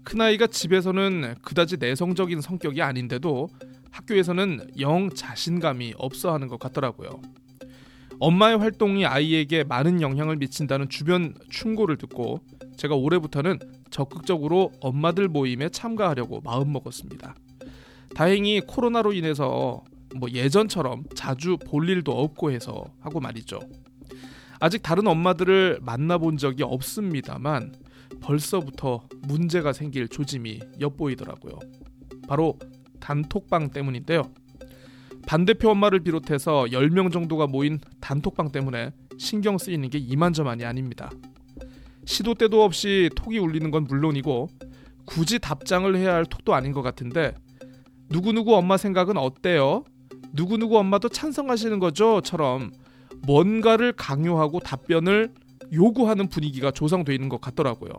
[0.04, 3.50] 큰 아이가 집에서는 그다지 내성적인 성격이 아닌데도
[3.92, 7.22] 학교에서는 영 자신감이 없어 하는 것 같더라고요.
[8.20, 12.40] 엄마의 활동이 아이에게 많은 영향을 미친다는 주변 충고를 듣고
[12.78, 17.36] 제가 올해부터는 적극적으로 엄마들 모임에 참가하려고 마음먹었습니다.
[18.14, 19.84] 다행히 코로나로 인해서
[20.18, 23.60] 뭐 예전처럼 자주 볼 일도 없고 해서 하고 말이죠.
[24.60, 27.74] 아직 다른 엄마들을 만나본 적이 없습니다만
[28.22, 31.60] 벌써부터 문제가 생길 조짐이 엿보이더라고요.
[32.28, 32.58] 바로
[33.00, 34.24] 단톡방 때문인데요.
[35.28, 41.10] 반대표 엄마를 비롯해서 10명 정도가 모인 단톡방 때문에 신경 쓰이는 게 이만저만이 아닙니다.
[42.06, 44.50] 시도 때도 없이 톡이 울리는 건 물론이고
[45.06, 47.34] 굳이 답장을 해야 할 톡도 아닌 것 같은데
[48.10, 49.84] 누구누구 엄마 생각은 어때요?
[50.34, 52.72] 누구누구 엄마도 찬성하시는 거죠?처럼
[53.24, 55.34] 뭔가를 강요하고 답변을
[55.74, 57.92] 요구하는 분위기가 조성되어 있는 것 같더라고요.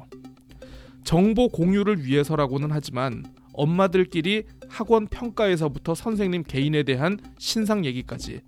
[1.04, 8.40] 정보 공유를 위해서라고는 하지만 엄마들끼리 학원 평가에서부터 선생님 개인에 대한 신상 얘기까지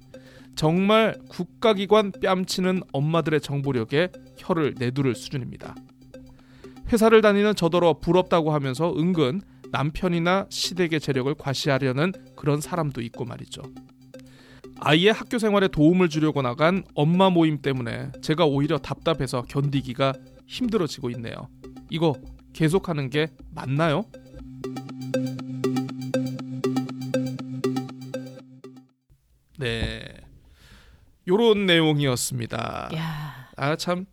[0.54, 5.76] 정말 국가기관 뺨치는 엄마들의 정보력에 혀를 내두를 수준입니다.
[6.92, 9.40] 회사를 다니는 저더러 부럽다고 하면서 은근
[9.70, 13.62] 남편이나 시댁의 재력을 과시하려는 그런 사람도 있고 말이죠.
[14.80, 20.12] 아이의 학교 생활에 도움을 주려고 나간 엄마 모임 때문에 제가 오히려 답답해서 견디기가
[20.46, 21.34] 힘들어지고 있네요.
[21.90, 22.14] 이거
[22.52, 24.04] 계속하는 게 맞나요?
[29.58, 30.04] 네.
[31.26, 32.90] 요런 내용이었습니다.
[32.94, 33.48] 야.
[33.56, 34.06] 아 참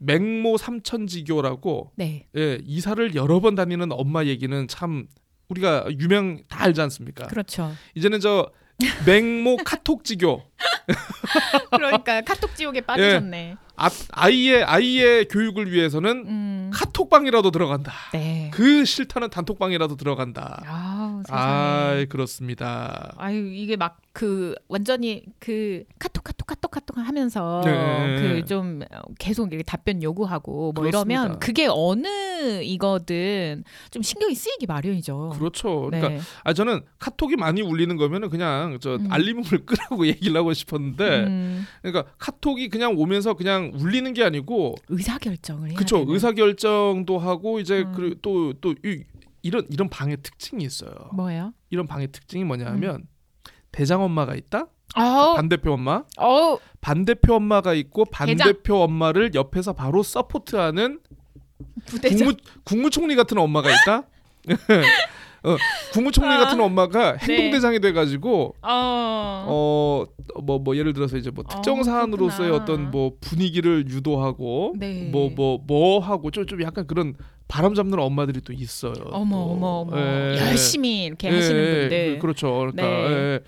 [0.00, 2.26] 맹모 삼천지교라고 네.
[2.36, 5.06] 예, 이사를 여러 번 다니는 엄마 얘기는 참
[5.48, 7.28] 우리가 유명 다 알지 않습니까?
[7.28, 7.70] 그렇죠.
[7.94, 8.50] 이제는 저
[9.06, 10.42] 맹모 카톡 지교
[11.70, 13.56] 그러니까 카톡 지옥에 빠지셨네.
[13.76, 16.70] 아, 아이의 아이의 교육을 위해서는 음.
[16.74, 17.92] 카톡방이라도 들어간다.
[18.12, 18.50] 네.
[18.52, 20.62] 그 싫다는 단톡방이라도 들어간다.
[20.66, 20.91] 아우,
[21.24, 21.42] 세상에.
[21.42, 23.14] 아, 그렇습니다.
[23.16, 28.40] 아유 이게 막 그 완전히 그 카톡 카톡 카톡 카톡 하면서 네.
[28.40, 28.80] 그좀
[29.18, 31.22] 계속 이렇게 답변 요구하고 뭐 그렇습니다.
[31.22, 35.30] 이러면 그게 어느 이거든 좀 신경이 쓰이기 마련이죠.
[35.38, 35.86] 그렇죠.
[35.86, 36.20] 그러니까 네.
[36.44, 39.10] 아 저는 카톡이 많이 울리는 거면은 그냥 저 음.
[39.10, 45.16] 알림음을 끄라고 얘기를 하고 싶었는데 음, 그러니까 카톡이 그냥 오면서 그냥 울리는 게 아니고 의사
[45.18, 46.08] 결정을 해야 되는.
[46.12, 47.92] 의사 결정도 하고 이제 음.
[47.96, 48.74] 그 또또
[49.42, 50.92] 이런 이런 방의 특징이 있어요.
[51.12, 51.52] 뭐예요?
[51.70, 53.06] 이런 방의 특징이 뭐냐면
[53.72, 54.66] 대장 엄마가 있다.
[54.94, 56.04] 아우 반대표 엄마.
[56.18, 58.36] 어우 반대표 엄마가 있고 대장.
[58.36, 61.00] 반대표 엄마를 옆에서 바로 서포트하는
[61.86, 62.34] 국무
[62.64, 64.04] 국무총리 같은 엄마가 있다.
[65.44, 65.56] 어,
[65.92, 66.38] 국무총리 아.
[66.38, 67.34] 같은 엄마가 네.
[67.34, 69.44] 행동대장이 돼가지고 어.
[70.34, 72.50] 어뭐 뭐 예를 들어서 이제 뭐 특정 어, 사안으로서의.
[72.52, 75.10] 어떤 뭐 분위기를 유도하고 네.
[75.10, 77.14] 뭐뭐뭐 하고 좀 좀 약간 그런
[77.52, 78.94] 바람 잡는 엄마들이 또 있어요.
[79.10, 79.42] 어머 또.
[79.52, 80.38] 어머 어머 예.
[80.40, 82.50] 열심히 이렇게 예, 하시는 예, 분들 그- 그렇죠.
[82.58, 83.10] 그러니까 네.
[83.14, 83.40] 예.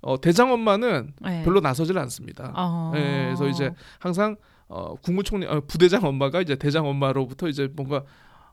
[0.00, 1.42] 어, 대장 엄마는 네.
[1.44, 2.52] 별로 나서질 않습니다.
[2.56, 2.92] 어.
[2.96, 4.36] 예, 그래서 이제 항상
[4.68, 8.02] 어, 국무총리 어, 부대장 엄마가 이제 대장 엄마로부터 이제 뭔가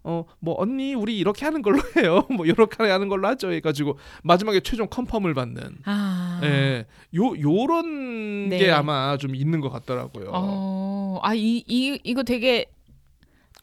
[0.03, 2.25] 어 뭐 언니 우리 이렇게 하는 걸로 해요.
[2.35, 3.51] 뭐 이렇게 하는 걸로 하죠.
[3.53, 5.77] 해가지고 마지막에 최종 컨펌을 받는.
[5.85, 6.41] 아.
[6.43, 6.85] 예,
[7.15, 8.57] 요 요런 네.
[8.57, 10.31] 게 아마 좀 있는 것 같더라고요.
[10.33, 11.19] 어.
[11.21, 12.65] 아, 이, 이 이거 되게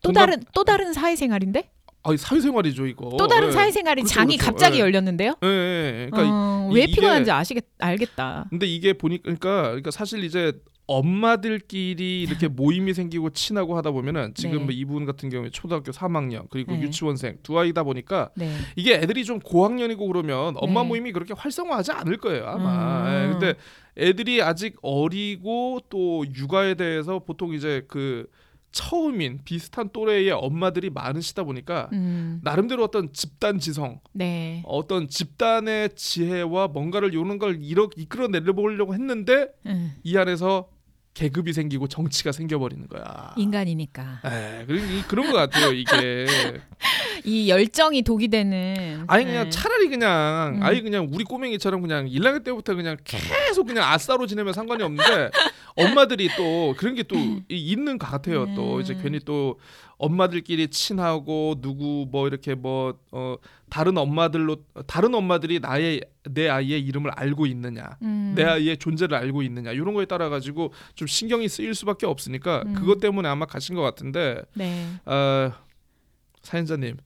[0.03, 1.71] 또 다른 또 다른 사회생활인데?
[2.05, 3.11] 아, 사회생활이죠 이거.
[3.19, 3.53] 또 다른 예.
[3.53, 4.53] 사회생활이 그렇죠, 장이 그렇죠.
[4.53, 4.81] 갑자기 예.
[4.81, 5.35] 열렸는데요?
[5.43, 6.09] 예, 예.
[6.11, 8.47] 그러니까 어, 이- 왜 피곤한지 아시겠 알겠다.
[8.51, 10.53] 근데 이게 보니까 그러니까, 그러니까 사실 이제
[10.87, 14.65] 엄마들끼리 이렇게 모임이 생기고 친하고 하다 보면은 지금 네.
[14.65, 16.81] 뭐 이분 같은 경우에 초등학교 3학년 그리고 네.
[16.83, 18.51] 유치원생 두 아이다 보니까 네.
[18.77, 20.89] 이게 애들이 좀 고학년이고 그러면 엄마 네.
[20.89, 23.03] 모임이 그렇게 활성화하지 않을 거예요 아마.
[23.07, 23.13] 음.
[23.29, 23.55] 예, 근데
[23.99, 28.27] 애들이 아직 어리고 또 육아에 대해서 보통 이제 그
[28.79, 32.41] 처음인 비슷한 또래의 엄마들이 많으시다 보니까 음.
[32.45, 34.63] 나름대로 어떤 집단 지성, 네.
[34.67, 39.95] 어떤 집단의 지혜와 뭔가를 요런 걸 이끌어 내려보려고 했는데 음.
[40.05, 40.69] 이 안에서
[41.19, 43.35] 계급이 생기고 정치가 생겨버리는 거야.
[43.37, 46.27] 인간이니까 에, 이- 그런 것 같아요 이게.
[47.25, 49.03] 이 열정이 독이 되는.
[49.09, 49.51] 아니 그냥 네.
[49.51, 50.63] 차라리 그냥 음.
[50.63, 55.31] 아예 그냥 우리 꼬맹이처럼 그냥 1학년 때부터 그냥 계속 그냥 아싸로 지내면 상관이 없는데
[55.75, 57.17] 엄마들이 또 그런 게 또
[57.51, 58.55] 있는 것 같아요.
[58.55, 59.01] 또 이제 음.
[59.03, 59.59] 괜히 또
[59.99, 63.37] 엄마들끼리 친하고 누구 뭐 이렇게 뭐 어
[63.71, 67.97] 다른 엄마들로 다른 엄마들이 나의 내 아이의 이름을 알고 있느냐.
[68.03, 68.33] 음.
[68.37, 72.75] 내 아이의 존재를 알고 있느냐 이런 거에 따라 가지고 좀 신경이 쓰일 수밖에 없으니까 음.
[72.75, 74.87] 그것 때문에 아마 가신 것 같은데 네.
[75.07, 75.53] 어,
[76.43, 76.97] 사연자님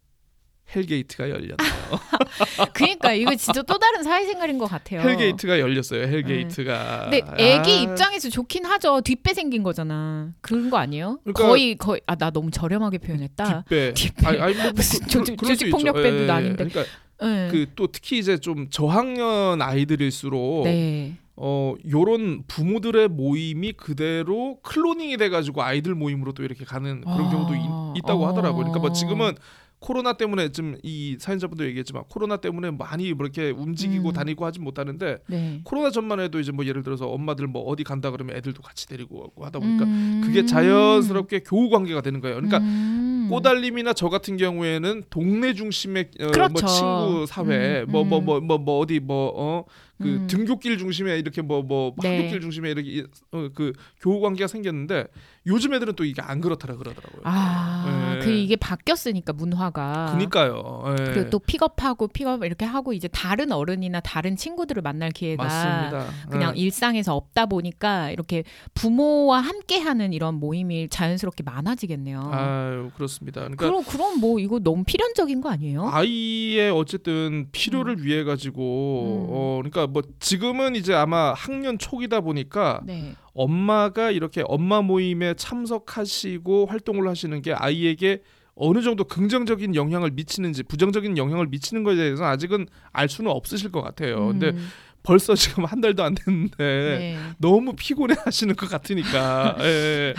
[0.74, 1.56] hell gate가 열렸네요.
[2.74, 5.00] 그러니까 이거 진짜 또 다른 사회생활인 것 같아요.
[5.00, 6.02] 헬게이트가 열렸어요.
[6.06, 7.08] hell gate가.
[7.10, 9.00] 근데 애기 아, 입장에서 좋긴 하죠.
[9.02, 10.30] 뒷배 생긴 거잖아.
[10.40, 11.18] 그런 거 아니에요?
[11.24, 13.64] 그러니까- 거의 거의 아 나 너무 저렴하게 표현했다.
[13.68, 13.94] 뒷배.
[13.94, 14.26] 뒷배.
[14.28, 15.76] 아니, 아니 뭐, 뭐 무슨 그- 조직- 조직 있죠.
[15.76, 16.64] 폭력배도 예, 아닌데.
[16.68, 16.84] 그러니까
[17.20, 17.48] 네.
[17.50, 21.16] 그 또 특히 이제 좀 저학년 아이들일수록 네.
[21.34, 27.30] 어 요런 부모들의 모임이 그대로 cloning이 돼가지고 아이들 모임으로 또 이렇게 가는 그런 아.
[27.30, 28.58] 경우도 있, 있다고 하더라고요.
[28.64, 28.92] 그러니까 뭐 어.
[28.92, 29.34] 지금은
[29.82, 34.12] 코로나 때문에 좀 이 사연자분도 얘기했지만 코로나 때문에 많이 뭐 이렇게 움직이고 음.
[34.12, 35.60] 다니고 하진 못하는데 네.
[35.64, 39.20] 코로나 전만 해도 이제 뭐 예를 들어서 엄마들 뭐 어디 간다 그러면 애들도 같이 데리고
[39.20, 40.22] 가고 하다 보니까 음.
[40.24, 42.36] 그게 자연스럽게 교우 관계가 되는 거예요.
[42.36, 43.28] 그러니까 음.
[43.30, 46.66] 꼬달림이나 저 같은 경우에는 동네 중심의 어, 뭐 그렇죠.
[46.66, 48.24] 친구 사회 음, 뭐뭐 음.
[48.24, 49.64] 뭐뭐 뭐 어디 뭐어
[49.98, 50.26] 그 음.
[50.26, 52.16] 등교길 중심에 이렇게 뭐뭐 네.
[52.18, 55.06] 학교길 중심에 이렇게 어, 그 교우 관계가 생겼는데
[55.47, 57.22] 요즘 애들은 또 이게 안 그렇더라 그러더라고요.
[57.24, 58.24] 아, 예.
[58.24, 60.11] 그 이게 바뀌었으니까 문화가.
[60.12, 60.84] 그니까요.
[60.99, 61.05] 예.
[61.05, 66.07] 그리고 또 픽업하고 픽업 이렇게 하고 이제 다른 어른이나 다른 친구들을 만날 기회가 맞습니다.
[66.30, 66.61] 그냥 예.
[66.61, 72.30] 일상에서 없다 보니까 이렇게 부모와 함께하는 이런 모임이 자연스럽게 많아지겠네요.
[72.32, 73.40] 아유 그렇습니다.
[73.40, 75.88] 그러니까 그럼 그럼 뭐 이거 너무 필연적인 거 아니에요?
[75.88, 78.62] 아이의 어쨌든 필요를 위해 가지고
[79.03, 79.26] 음.
[79.30, 83.14] 어 그러니까 뭐 지금은 이제 아마 학년 초기다 보니까 네.
[83.34, 88.22] 엄마가 이렇게 엄마 모임에 참석하시고 활동을 하시는 게 아이에게
[88.55, 93.80] 어느 정도 긍정적인 영향을 미치는지 부정적인 영향을 미치는 것에 대해서는 아직은 알 수는 없으실 것
[93.82, 94.26] 같아요.
[94.28, 94.68] 근데 음,
[95.03, 97.18] 벌써 지금 한 달도 안 됐는데 네.
[97.38, 100.14] 너무 피곤해 하시는 것 같으니까 예.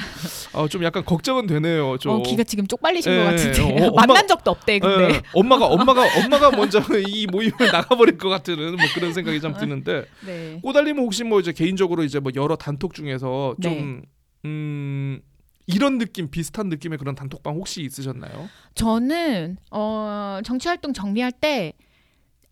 [0.52, 1.98] 어, 좀 약간 걱정은 되네요.
[2.00, 2.12] 좀.
[2.14, 5.68] 어, 기가 지금 쪽팔리신 예, 것 같은데 어, 만난 엄마가- 적도 없대 근데 예, 엄마가
[5.68, 10.60] 엄마가 엄마가 먼저 이 모임을 나가버릴 것 같은 뭐 그런 생각이 좀 드는데 네.
[10.64, 13.70] 꼬달님은 혹시 뭐 이제 개인적으로 이제 뭐 여러 단톡 중에서 네.
[13.70, 14.02] 좀
[14.46, 15.22] 음,
[15.66, 18.49] 이런 느낌 비슷한 느낌의 그런 단톡방 혹시 있으셨나요?
[18.76, 21.74] 저는 어, 정치 활동 정리할 때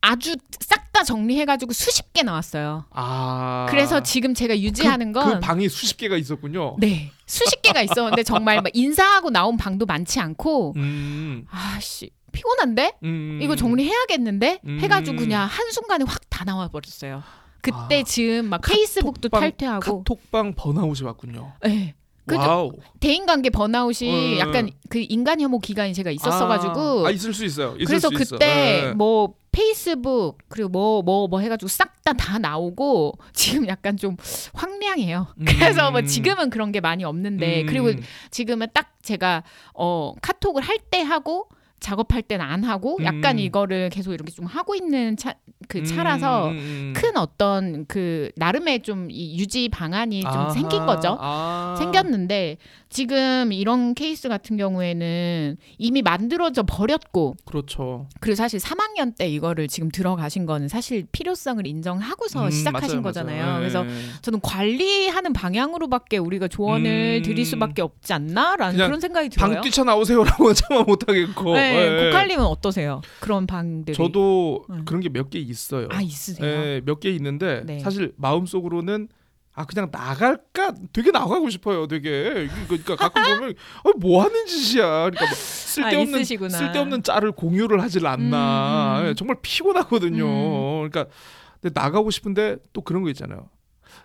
[0.01, 2.83] 아주 싹 다 정리해가지고 수십 개 나왔어요.
[2.89, 6.75] 아 그래서 지금 제가 유지하는 그, 건 그 방이 수십 개가 있었군요.
[6.79, 13.39] 네 수십 개가 있었는데 정말 막 인사하고 나온 방도 많지 않고 음, 아씨 피곤한데 음,
[13.41, 14.79] 이거 정리해야겠는데 음.
[14.81, 17.23] 해가지고 그냥 한 순간에 확 다 나와 버렸어요.
[17.61, 21.53] 그때 아, 지금 막 페이스북도 카톡방, 탈퇴하고, 카톡방 번아웃이 왔군요.
[21.63, 21.95] 네.
[22.25, 22.71] 그죠?
[22.99, 24.39] 대인관계 번아웃이 어.
[24.39, 27.73] 약간 그 인간 혐오 기간이 제가 있었어가지고 아, 아, 있을 수 있어요.
[27.75, 28.35] 있을 그래서 수 있어.
[28.35, 28.93] 그때 예.
[28.93, 34.17] 뭐 페이스북 그리고 뭐뭐 뭐 해가지고 싹 다 다 나오고 지금 약간 좀
[34.53, 35.27] 황량해요.
[35.45, 36.05] 그래서 뭐 음.
[36.07, 37.65] 지금은 그런 게 많이 없는데 음.
[37.67, 37.91] 그리고
[38.31, 39.43] 지금은 딱 제가
[39.75, 41.47] 어 카톡을 할 때 하고
[41.81, 43.39] 작업할 때는 안 하고 약간 음.
[43.39, 45.35] 이거를 계속 이렇게 좀 하고 있는 차
[45.67, 46.93] 그 차라서 음, 음, 음.
[46.95, 51.17] 큰 어떤 그 나름의 좀 이 유지 방안이 좀 아하, 생긴 거죠.
[51.19, 51.75] 아.
[51.77, 52.57] 생겼는데
[52.89, 58.07] 지금 이런 케이스 같은 경우에는 이미 만들어져 버렸고 그렇죠.
[58.19, 63.45] 그리고 사실 3학년 때 이거를 지금 들어가신 거는 사실 필요성을 인정하고서 음, 시작하신 맞아요, 거잖아요.
[63.45, 63.59] 맞아요.
[63.59, 63.91] 그래서 예.
[64.21, 67.23] 저는 관리하는 방향으로밖에 우리가 조언을 음.
[67.23, 69.53] 드릴 수밖에 없지 않나라는 그런 생각이 들어요.
[69.53, 71.53] 방 뛰쳐 나오세요라고 참아 못 하겠고.
[71.53, 72.05] 네, 예.
[72.05, 73.01] 고칼님은 어떠세요?
[73.19, 74.85] 그런 방들이 저도 음.
[74.85, 75.87] 그런 게 몇 개 있어요.
[75.91, 76.45] 아 있으세요?
[76.47, 77.79] 예, 몇개 있는데 네.
[77.79, 79.07] 사실 마음속으로는
[79.53, 81.85] 아 그냥 나갈까 되게 나가고 싶어요.
[81.87, 83.53] 되게 그러니까 가끔 보면
[83.83, 84.85] 아, 뭐 하는 짓이야.
[85.09, 86.47] 그러니까 뭐 쓸데없는 아.
[86.49, 88.99] 쓸데없는 짤을 공유를 하질 않나.
[88.99, 89.09] 음, 음.
[89.09, 90.25] 예, 정말 피곤하거든요.
[90.25, 90.89] 음.
[90.89, 91.13] 그러니까
[91.61, 93.49] 근데 나가고 싶은데 또 그런 거 있잖아요.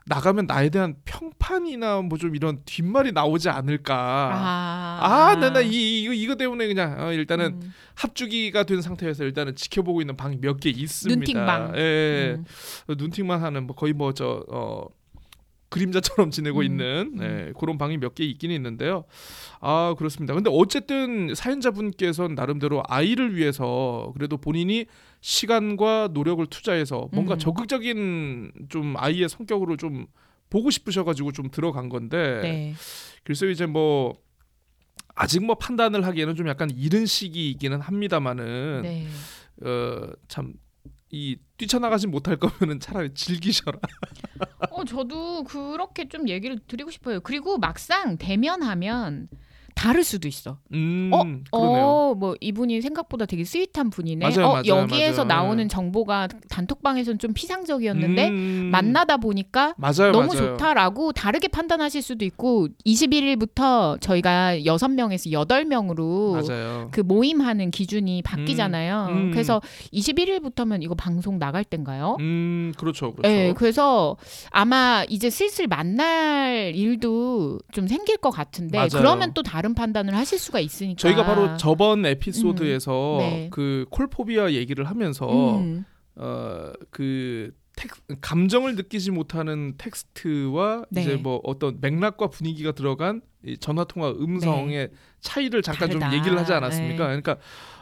[0.07, 3.95] 나가면 나에 대한 평판이나 뭐 좀 이런 뒷말이 나오지 않을까.
[4.33, 7.73] 아, 아, 나나 이 이거 이거 때문에 그냥 어, 일단은 음.
[7.95, 11.19] 합주기가 된 상태에서 일단은 지켜보고 있는 방이 몇개 있습니다.
[11.19, 11.73] 눈팅방.
[11.77, 12.37] 예.
[12.39, 12.45] 음.
[12.97, 14.87] 눈팅만 하는 뭐 거의 뭐저 어.
[15.69, 17.19] 그림자처럼 지내고 음, 있는 음.
[17.19, 19.05] 네, 그런 방이 몇 개 있긴 있는데요.
[19.61, 20.33] 아 그렇습니다.
[20.33, 24.87] 근데 어쨌든 사연자분께서는 나름대로 아이를 위해서 그래도 본인이
[25.27, 27.39] 시간과 노력을 투자해서 뭔가 음.
[27.41, 30.07] 적극적인 좀 아이의 성격으로 좀
[30.51, 32.75] 보고 싶으셔가지고 좀 들어간 건데 네.
[33.25, 34.17] 글쎄요 이제 뭐
[35.17, 39.09] 아직 뭐 판단을 하기에는 좀 약간 이른 시기이기는 합니다만은 네.
[39.61, 40.55] 어참
[41.11, 43.81] 이 뛰쳐나가지 못할 거면은 차라리 즐기셔라.
[44.71, 47.19] 어 저도 그렇게 좀 얘기를 드리고 싶어요.
[47.19, 49.29] 그리고 막상 대면하면
[49.77, 50.57] 다를 수도 있어.
[50.73, 51.19] 음 어,
[51.53, 51.85] 그러네요.
[51.85, 54.25] 어, 뭐 이분이 생각보다 되게 스윗한 분이네.
[54.27, 55.43] 맞아요, 어, 맞아요, 여기에서 맞아요.
[55.43, 59.75] 나오는 정보가 단톡방에서는 좀 피상적이었는데 음, 만나다 보니까
[60.13, 60.35] 너무.
[60.35, 66.89] 좋다라고 다르게 판단하실 수도 있고 21일부터 저희가 6명에서 8명으로 맞아요.
[66.91, 69.09] 그 모임하는 기준이 바뀌잖아요.
[69.11, 69.31] 음, 음.
[69.31, 69.61] 그래서
[69.93, 72.17] 21일부터면 이거 방송 나갈 땐가요?
[72.21, 73.29] 음 그렇죠, 그렇죠.
[73.29, 74.17] 네, 그래서
[74.51, 78.89] 아마 이제 슬슬 만날 일도 좀 생길 것 같은데.
[78.91, 83.49] 그러면 또 다른 판단을 하실 수가 있으니까 저희가 바로 저번 에피소드에서 음, 네.
[83.51, 85.85] 그 콜포비아 얘기를 하면서 음,
[86.17, 87.53] 어그
[88.21, 91.03] 감정을 느끼지 못하는 텍스트와 네.
[91.03, 94.91] 이제 뭐 어떤 맥락과 분위기가 들어간 이 전화 통화 음성의
[95.21, 96.07] 차이를 잠깐 좀 네.
[96.07, 96.19] 다르다.
[96.19, 97.09] 얘기를 하지 않았습니까?
[97.09, 97.21] 네.
[97.21, 97.37] 그러니까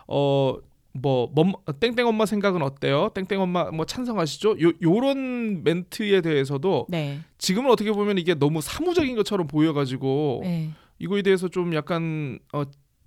[0.08, 0.56] 어.
[0.96, 3.10] 뭐 멈, 땡땡 엄마 생각은 어때요?
[3.14, 4.60] 땡땡 엄마 뭐 찬성하시죠?
[4.62, 10.70] 요 요런 멘트에 대해서도 네, 지금은 어떻게 보면 이게 너무 사무적인 것처럼 보여 가지고 네.
[10.98, 12.64] 이거에 대해서 좀 약간 어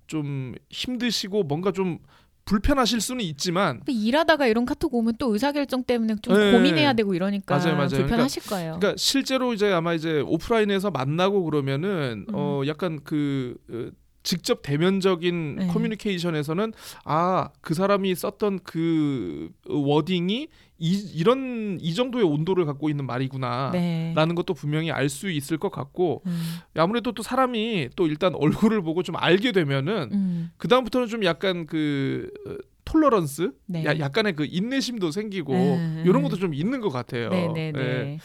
[0.08, 1.98] 좀 힘드시고 뭔가 좀
[2.46, 6.50] 불편하실 수는 있지만 일하다가 이런 카톡 오면 또 의사결정 때문에 좀 네.
[6.52, 7.88] 고민해야 되고 이러니까 맞아요, 맞아요.
[7.90, 8.76] 불편하실 거예요.
[8.78, 12.34] 그러니까 실제로 이제 아마 이제 오프라인에서 만나고 그러면은 음.
[12.34, 13.90] 어 약간 그 어,
[14.28, 15.66] 직접 대면적인 네.
[15.68, 16.72] 커뮤니케이션에서는
[17.04, 20.48] 아 그 사람이 썼던 그 워딩이
[20.80, 23.70] 이, 이런 이 정도의 온도를 갖고 있는 말이구나.
[23.72, 24.12] 네.
[24.14, 26.40] 라는 것도 분명히 알 수 있을 것 같고 음,
[26.74, 31.66] 아무래도 또 사람이 또 일단 얼굴을 보고 좀 알게 되면은 음, 그 다음부터는 좀 약간
[31.66, 32.54] 그 어,
[32.88, 33.84] 톨러런스, 네.
[33.84, 36.22] 야, 약간의 그 인내심도 생기고 음, 이런 음.
[36.22, 37.28] 것도 좀 있는 것 같아요.
[37.28, 37.80] 네, 네, 네.
[37.80, 38.18] 예.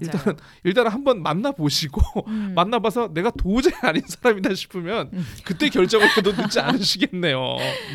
[0.00, 2.52] 일단 일단은 한번 만나 보시고 음.
[2.56, 5.24] 만나봐서 내가 도저히 아닌 사람이다 싶으면 음.
[5.44, 7.40] 그때 결정을 해도 늦지 않으시겠네요.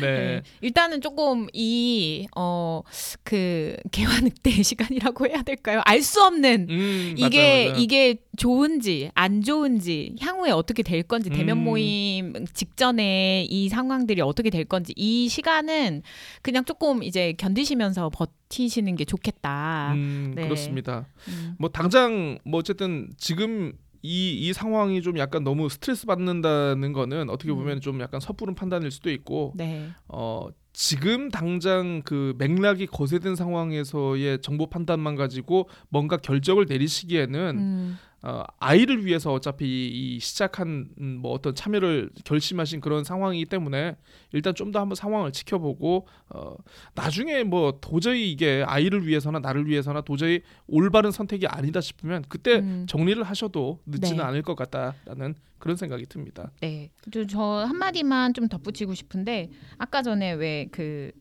[0.00, 0.42] 네.
[0.62, 2.82] 일단은 조금 이 어
[3.22, 5.80] 그 개화늑대 시간이라고 해야 될까요?
[5.84, 7.82] 알 수 없는 음, 이게 맞아요, 맞아요.
[7.82, 11.64] 이게 좋은지 안 좋은지 향후에 어떻게 될 건지 대면 음.
[11.64, 16.02] 모임 직전에 이 상황들이 어떻게 될 건지 이 시간은
[16.42, 19.92] 그냥 조금 이제 견디시면서 버티시는 게 좋겠다.
[19.94, 20.44] 음, 네.
[20.44, 21.06] 그렇습니다.
[21.28, 21.56] 음.
[21.58, 27.52] 뭐 당장 뭐 어쨌든 지금 이, 이 상황이 좀 약간 너무 스트레스 받는다는 거는 어떻게
[27.52, 27.56] 음.
[27.56, 29.88] 보면 좀 약간 섣부른 판단일 수도 있고 네.
[30.08, 37.98] 어 지금 당장 그 맥락이 거세된 상황에서의 정보 판단만 가지고 뭔가 결정을 내리시기에는 음.
[38.26, 43.96] 어, 아이를 위해서 어차피 이 시작한 음, 뭐 어떤 참여를 결심하신 그런 상황이기 때문에
[44.32, 46.56] 일단 좀 더 한번 상황을 지켜보고 어,
[46.94, 52.86] 나중에 뭐 도저히 이게 아이를 위해서나 나를 위해서나 도저히 올바른 선택이 아니다 싶으면 그때 음.
[52.88, 54.22] 정리를 하셔도 늦지는 네.
[54.24, 56.50] 않을 것 같다라는 그런 생각이 듭니다.
[56.62, 56.90] 네.
[57.12, 61.12] 저, 저 한마디만 좀 덧붙이고 싶은데 아까 전에 왜그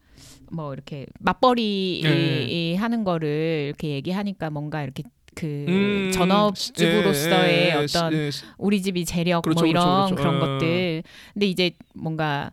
[0.52, 2.44] 뭐 이렇게 맞벌이 네.
[2.46, 5.04] 이- 하는 거를 이렇게 얘기하니까 뭔가 이렇게
[5.36, 9.84] 그 음, 전업주부로서의 예, 예, 어떤 시- 예, 시- 우리 집이 재력 그렇죠, 뭐 이런
[10.08, 10.46] 그렇죠, 그런 그렇죠.
[10.54, 10.58] 어.
[10.58, 11.04] 것들.
[11.34, 12.52] 근데 이제 뭔가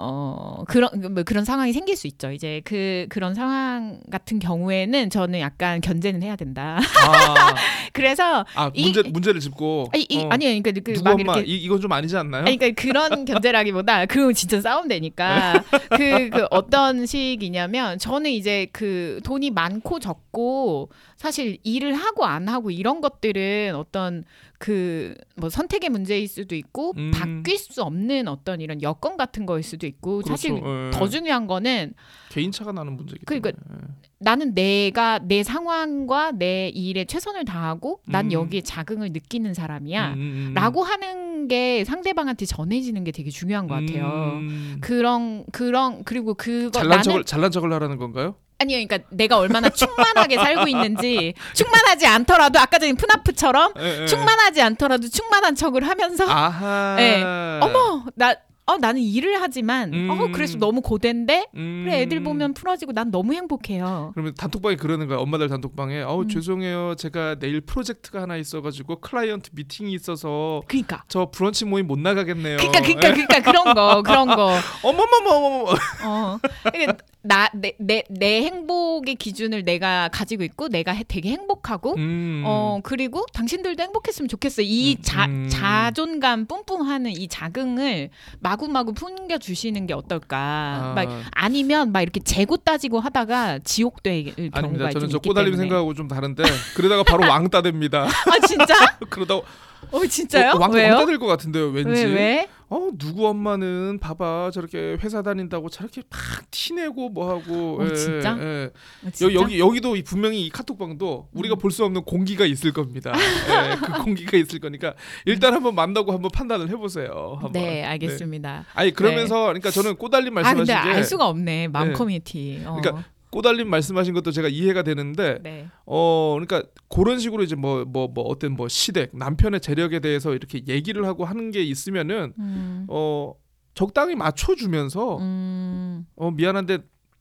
[0.00, 2.30] 어 그런 뭐 그런 상황이 생길 수 있죠.
[2.30, 6.78] 이제 그 그런 상황 같은 경우에는 저는 약간 견제는 해야 된다.
[6.78, 7.54] 아,
[7.92, 11.56] 그래서 아 이- 문제 문제를 짚고 아니, 이, 어, 아니요, 그러니까 그 막 이렇게 이,
[11.64, 12.44] 이건 좀 아니지 않나요?
[12.44, 19.18] 아니, 그러니까 그런 견제라기보다 그건 진짜 싸움 되니까 그, 그 어떤 식이냐면 저는 이제 그
[19.24, 24.24] 돈이 많고 적고 사실 일을 하고 안 하고 이런 것들은 어떤
[24.58, 27.10] 그 뭐 선택의 문제일 수도 있고 음.
[27.12, 30.86] 바뀔 수 없는 어떤 이런 여건 같은 거일 수도 있고 사실 그렇죠.
[30.86, 30.90] 예.
[30.90, 31.94] 더 중요한 거는
[32.30, 33.86] 개인차가 나는 문제기 그러니까 때문에.
[34.18, 38.32] 나는 내가 내 상황과 내 일에 최선을 다하고 난 음.
[38.32, 40.14] 여기에 자긍을 느끼는 사람이야.
[40.14, 40.54] 음, 음, 음.
[40.54, 44.32] 라고 하는 게 상대방한테 전해지는 게 되게 중요한 것 같아요.
[44.40, 44.78] 음.
[44.80, 48.34] 그런 그런 그리고 그거 잘난 나는 척을 잘난 척을 하라는 건가요?
[48.60, 54.06] 아니요, 그러니까 내가 얼마나 충만하게 살고 있는지 충만하지 않더라도 아까 전에 푸나프처럼 예, 예.
[54.06, 56.96] 충만하지 않더라도 충만한 척을 하면서 아하.
[56.96, 57.22] 네.
[57.22, 58.34] 어머 나
[58.68, 60.10] 어, 나는 일을 하지만 음.
[60.10, 61.84] 어 그래서 너무 고된데 음.
[61.86, 64.10] 그래 애들 보면 풀어지고 난 너무 행복해요.
[64.12, 65.18] 그러면 단톡방에 그러는 거야.
[65.18, 66.02] 엄마들 단톡방에.
[66.02, 66.28] 어우 음.
[66.28, 66.94] 죄송해요.
[66.96, 71.02] 제가 내일 프로젝트가 하나 있어가지고 클라이언트 미팅이 있어서 그러니까.
[71.08, 72.58] 저 브런치 모임 못 나가겠네요.
[72.58, 73.12] 그러니까 그러니까 예?
[73.12, 74.52] 그러니까 그런 거 그런 거
[74.84, 75.72] 어머머머머머.
[76.04, 76.38] 어.
[76.74, 76.86] 이게
[77.22, 82.42] 나내내 내 행복의 기준을 내가 가지고 있고 내가 해- 되게 행복하고 음.
[82.46, 84.62] 어 그리고 당신들도 행복했으면 좋겠어.
[84.62, 85.48] 이 음, 자, 음.
[85.50, 88.10] 자존감 뿜뿜하는 이 자긍을
[88.58, 90.36] 마구마구 풍겨 주시는 게 어떨까?
[90.36, 90.92] 아.
[90.94, 94.90] 막 아니면 막 이렇게 재고 따지고 하다가 지옥 될 경우가 아닙니다.
[94.90, 95.56] 저는 좀저 꼬달림.
[95.56, 96.42] 생각하고 좀 다른데
[96.74, 98.06] 그러다가 바로 왕따 됩니다.
[98.06, 98.74] 아 진짜?
[99.08, 99.42] 그러다가
[99.90, 100.52] 어 진짜요?
[100.52, 100.92] 어, 왕, 왜요?
[100.94, 102.04] 왕따 될것 같은데요, 왠지.
[102.04, 102.48] 왜 왜?
[102.70, 106.20] 어 누구 엄마는 봐봐 저렇게 회사 다닌다고 저렇게 막
[106.50, 107.80] 티내고 뭐하고.
[107.80, 108.36] 어, 진짜?
[108.38, 108.42] 예.
[108.44, 109.34] 어, 여, 진짜?
[109.34, 111.58] 여 기 여기도 이 분명히 이 카톡방도 우리가 음.
[111.58, 113.12] 볼수 없는 공기가 있을 겁니다.
[113.16, 117.38] 예, 그 공기가 있을 거니까 일단 한번 만나고 한번 판단을 해보세요.
[117.40, 117.52] 한번.
[117.52, 118.66] 네 알겠습니다.
[118.74, 121.92] 아니 그러면서 그러니까 저는 꼬달림 아 말씀하신 근데 게알 수가 없네 맘 네.
[121.94, 122.62] 커뮤니티.
[122.66, 122.76] 어.
[122.78, 125.68] 그러니까 꼬달림 말씀하신 것도 제가 이해가 되는데 네.
[125.86, 131.04] 어 그러니까 그런 식으로 이제 뭐뭐 뭐 어떤 뭐 시댁 남편의 재력에 대해서 이렇게 얘기를
[131.06, 132.86] 하고 하는 게 있으면은 음.
[132.88, 133.34] 어
[133.74, 136.06] 적당히 맞춰주면서 음.
[136.16, 136.78] 어 미안한데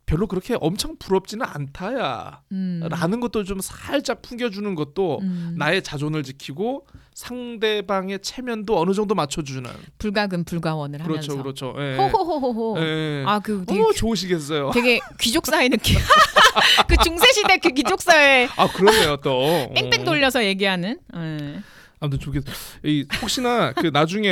[0.08, 2.82] 별로 그렇게 엄청 부럽지는 않다야 음.
[2.90, 5.54] 라는 것도 좀 살짝 풍겨주는 것도 음.
[5.58, 11.44] 나의 자존을 지키고 상대방의 체면도 어느 정도 맞춰주는 불가근 불가원을 그렇죠 하면서.
[11.44, 11.98] 그렇죠 예.
[11.98, 12.80] 호호호호호.
[12.80, 13.24] 예.
[13.28, 15.98] 아 그 되게 어 좋으시겠어요 되게 귀족 사회 느낌.
[16.88, 20.04] 그 중세 시대 그 귀족 사회 아 그러네요 또 뺑뺑 어.
[20.06, 21.00] 돌려서 얘기하는.
[21.16, 21.62] 예.
[22.00, 22.46] 아무튼 좋겠어.
[22.84, 24.30] 이 혹시나 그 나중에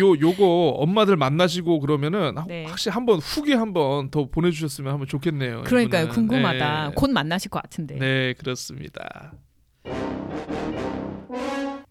[0.00, 2.66] 요 요거 엄마들 만나시고 그러면은 네.
[2.66, 5.62] 확실히 한번 후기 한번 더 보내주셨으면 한번 좋겠네요.
[5.64, 6.04] 그러니까요.
[6.04, 6.14] 이분은.
[6.28, 6.88] 궁금하다.
[6.88, 6.94] 네.
[6.94, 7.96] 곧 만나실 것 같은데.
[7.98, 9.32] 네 그렇습니다.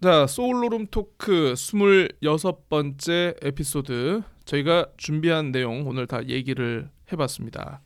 [0.02, 7.82] 자 소울로룸 토크 26번째 에피소드 저희가 준비한 내용 오늘 다 얘기를 해봤습니다.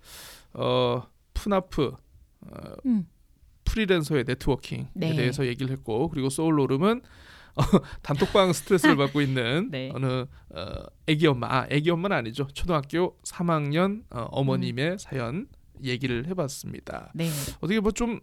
[0.53, 1.93] 어 푸나프
[2.41, 3.05] 어, 음.
[3.63, 5.15] 프리랜서의 네트워킹에 네.
[5.15, 7.01] 대해서 얘기를 했고 그리고 소울로름은 어,
[8.01, 9.91] 단톡방 스트레스를 받고 있는 네.
[9.93, 12.47] 어느 어, 애기 엄마, 아, 애기 엄마는 아니죠.
[12.53, 14.97] 초등학교 3학년 어, 어머님의 음.
[14.97, 15.47] 사연
[15.83, 17.11] 얘기를 해봤습니다.
[17.15, 17.29] 네.
[17.61, 18.19] 어떻게 뭐좀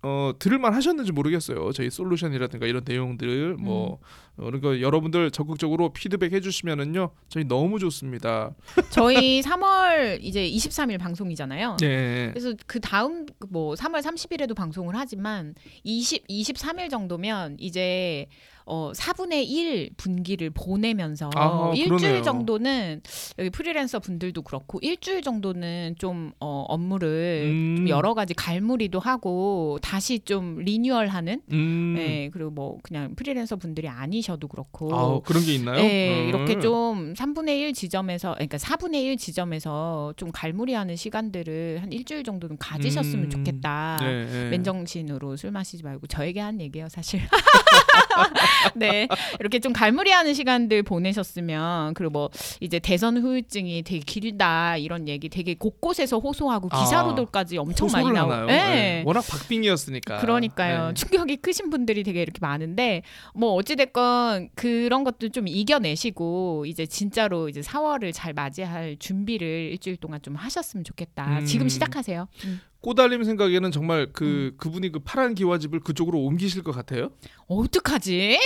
[0.00, 1.72] 어, 들을만 하셨는지 모르겠어요.
[1.72, 3.98] 저희 솔루션이라든가 이런 내용들 뭐
[4.36, 4.44] 음.
[4.44, 8.54] 어, 그러니까 여러분들 적극적으로 피드백 해주시면은요 저희 너무 좋습니다.
[8.90, 11.78] 저희 3월 이제 23일 방송이잖아요.
[11.80, 12.30] 네.
[12.30, 18.26] 그래서 그 다음 뭐 3월 30일에도 방송을 하지만 20 23일 정도면 이제
[18.68, 22.22] 어 4분의 1 분기를 보내면서 아, 일주일 그러네요.
[22.22, 23.00] 정도는
[23.38, 27.76] 여기 프리랜서 분들도 그렇고 일주일 정도는 좀 어, 업무를 음.
[27.78, 31.94] 좀 여러 가지 갈무리도 하고 다시 좀 리뉴얼하는 음.
[31.96, 35.76] 네, 그리고 뭐 그냥 프리랜서 분들이 아니셔도 그렇고 아 그런 게 있나요?
[35.76, 36.28] 네, 음.
[36.28, 42.58] 이렇게 좀 3분의 1 지점에서 그러니까 4분의 1 지점에서 좀 갈무리하는 시간들을 한 일주일 정도는
[42.58, 43.30] 가지셨으면 음.
[43.30, 43.98] 좋겠다.
[44.02, 44.50] 네, 네.
[44.50, 47.20] 맨정신으로 술 마시지 말고 저에게 한 얘기예요, 사실.
[48.88, 49.08] 네.
[49.40, 55.54] 이렇게 좀 갈무리하는 시간들 보내셨으면 그리고 뭐 이제 대선 후유증이 되게 길다 이런 얘기 되게
[55.54, 58.46] 곳곳에서 호소하고 아, 기사로들까지 엄청 많이 나오고?
[58.46, 58.56] 네.
[58.56, 59.02] 네.
[59.06, 60.18] 워낙 박빙이었으니까.
[60.20, 60.88] 그러니까요.
[60.88, 60.94] 네.
[60.94, 63.02] 충격이 크신 분들이 되게 이렇게 많은데
[63.34, 69.96] 뭐 어찌 됐건 그런 것도 좀 이겨내시고 이제 진짜로 이제 4월을 잘 맞이할 준비를 일주일
[69.96, 71.40] 동안 좀 하셨으면 좋겠다.
[71.40, 71.44] 음.
[71.44, 72.28] 지금 시작하세요.
[72.44, 72.60] 음.
[72.88, 77.10] 꼬달림 생각에는 정말 그 그분이 그 파란 기와집을 그쪽으로 옮기실 것 같아요.
[77.46, 78.40] 어떡하지?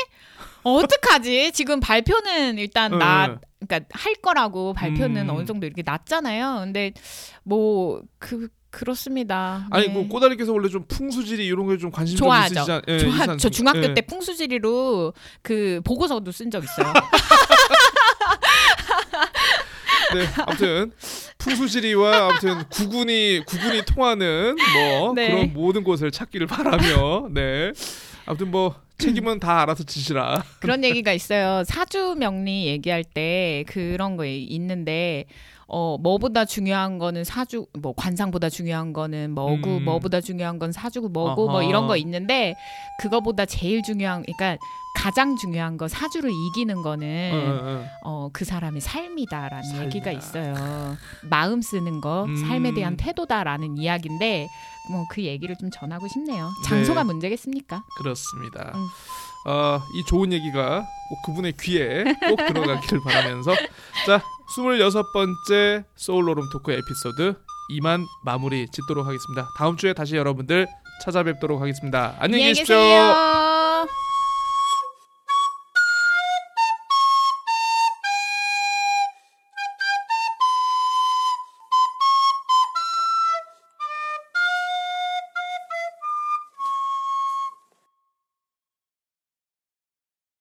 [0.64, 1.53] 어떡하지?
[1.53, 2.99] 지금 발표는 일단 네.
[2.99, 5.36] 나 그러니까 할 거라고 발표는 음.
[5.36, 6.57] 어느 정도 이렇게 났잖아요.
[6.64, 6.93] 근데
[7.45, 9.68] 뭐그 그렇습니다.
[9.70, 9.95] 아니 네.
[9.95, 12.55] 그 꼬다리께서 원래 좀 풍수지리 이런 거에 좀 관심 좋아하죠.
[12.55, 13.49] 좀 있으시지 않- 예, 좋아, 저?
[13.49, 13.95] 중학교 예.
[13.95, 15.12] 때 풍수지리로
[15.43, 16.93] 그 보고서도 쓴 적 있어요.
[20.15, 20.93] 네, 아무튼
[21.39, 25.29] 풍수지리와 아무튼 구군이 구군이 통하는 뭐 네.
[25.29, 27.73] 그런 모든 곳을 찾기를 바라며 네.
[28.27, 30.45] 아무튼 뭐 책임은 다 알아서 지시라.
[30.61, 31.65] 그런 얘기가 있어요.
[31.65, 35.25] 사주 명리 얘기할 때 그런 거 있는데
[35.73, 39.85] 어 뭐보다 중요한 거는 사주 뭐 관상보다 중요한 거는 뭐고 음.
[39.85, 41.68] 뭐보다 중요한 건 사주고 뭐고 뭐 아하.
[41.68, 42.55] 이런 거 있는데
[43.01, 44.62] 그거보다 제일 중요한 그러니까
[44.95, 47.87] 가장 중요한 거 사주를 이기는 거는 어, 어, 어.
[48.05, 49.85] 어, 그 사람의 삶이다라는 삶이다.
[49.87, 50.55] 얘기가 있어요.
[51.23, 52.37] 마음 쓰는 거, 음.
[52.37, 54.47] 삶에 대한 태도다라는 이야기인데
[54.91, 56.51] 뭐 그 얘기를 좀 전하고 싶네요.
[56.66, 57.07] 장소가 네.
[57.07, 57.83] 문제겠습니까?
[57.99, 58.73] 그렇습니다.
[58.75, 58.87] 음.
[59.45, 63.53] 어, 이 좋은 얘기가 꼭 그분의 귀에 꼭 들어가기를 바라면서
[64.07, 64.23] 자
[64.57, 67.34] 26번째 소울로룸 토크 에피소드
[67.70, 69.48] 이만 마무리 짓도록 하겠습니다.
[69.57, 70.66] 다음 주에 다시 여러분들
[71.05, 72.14] 찾아뵙도록 하겠습니다.
[72.18, 72.76] 안녕히 계십시오.
[72.76, 73.51] 계세요.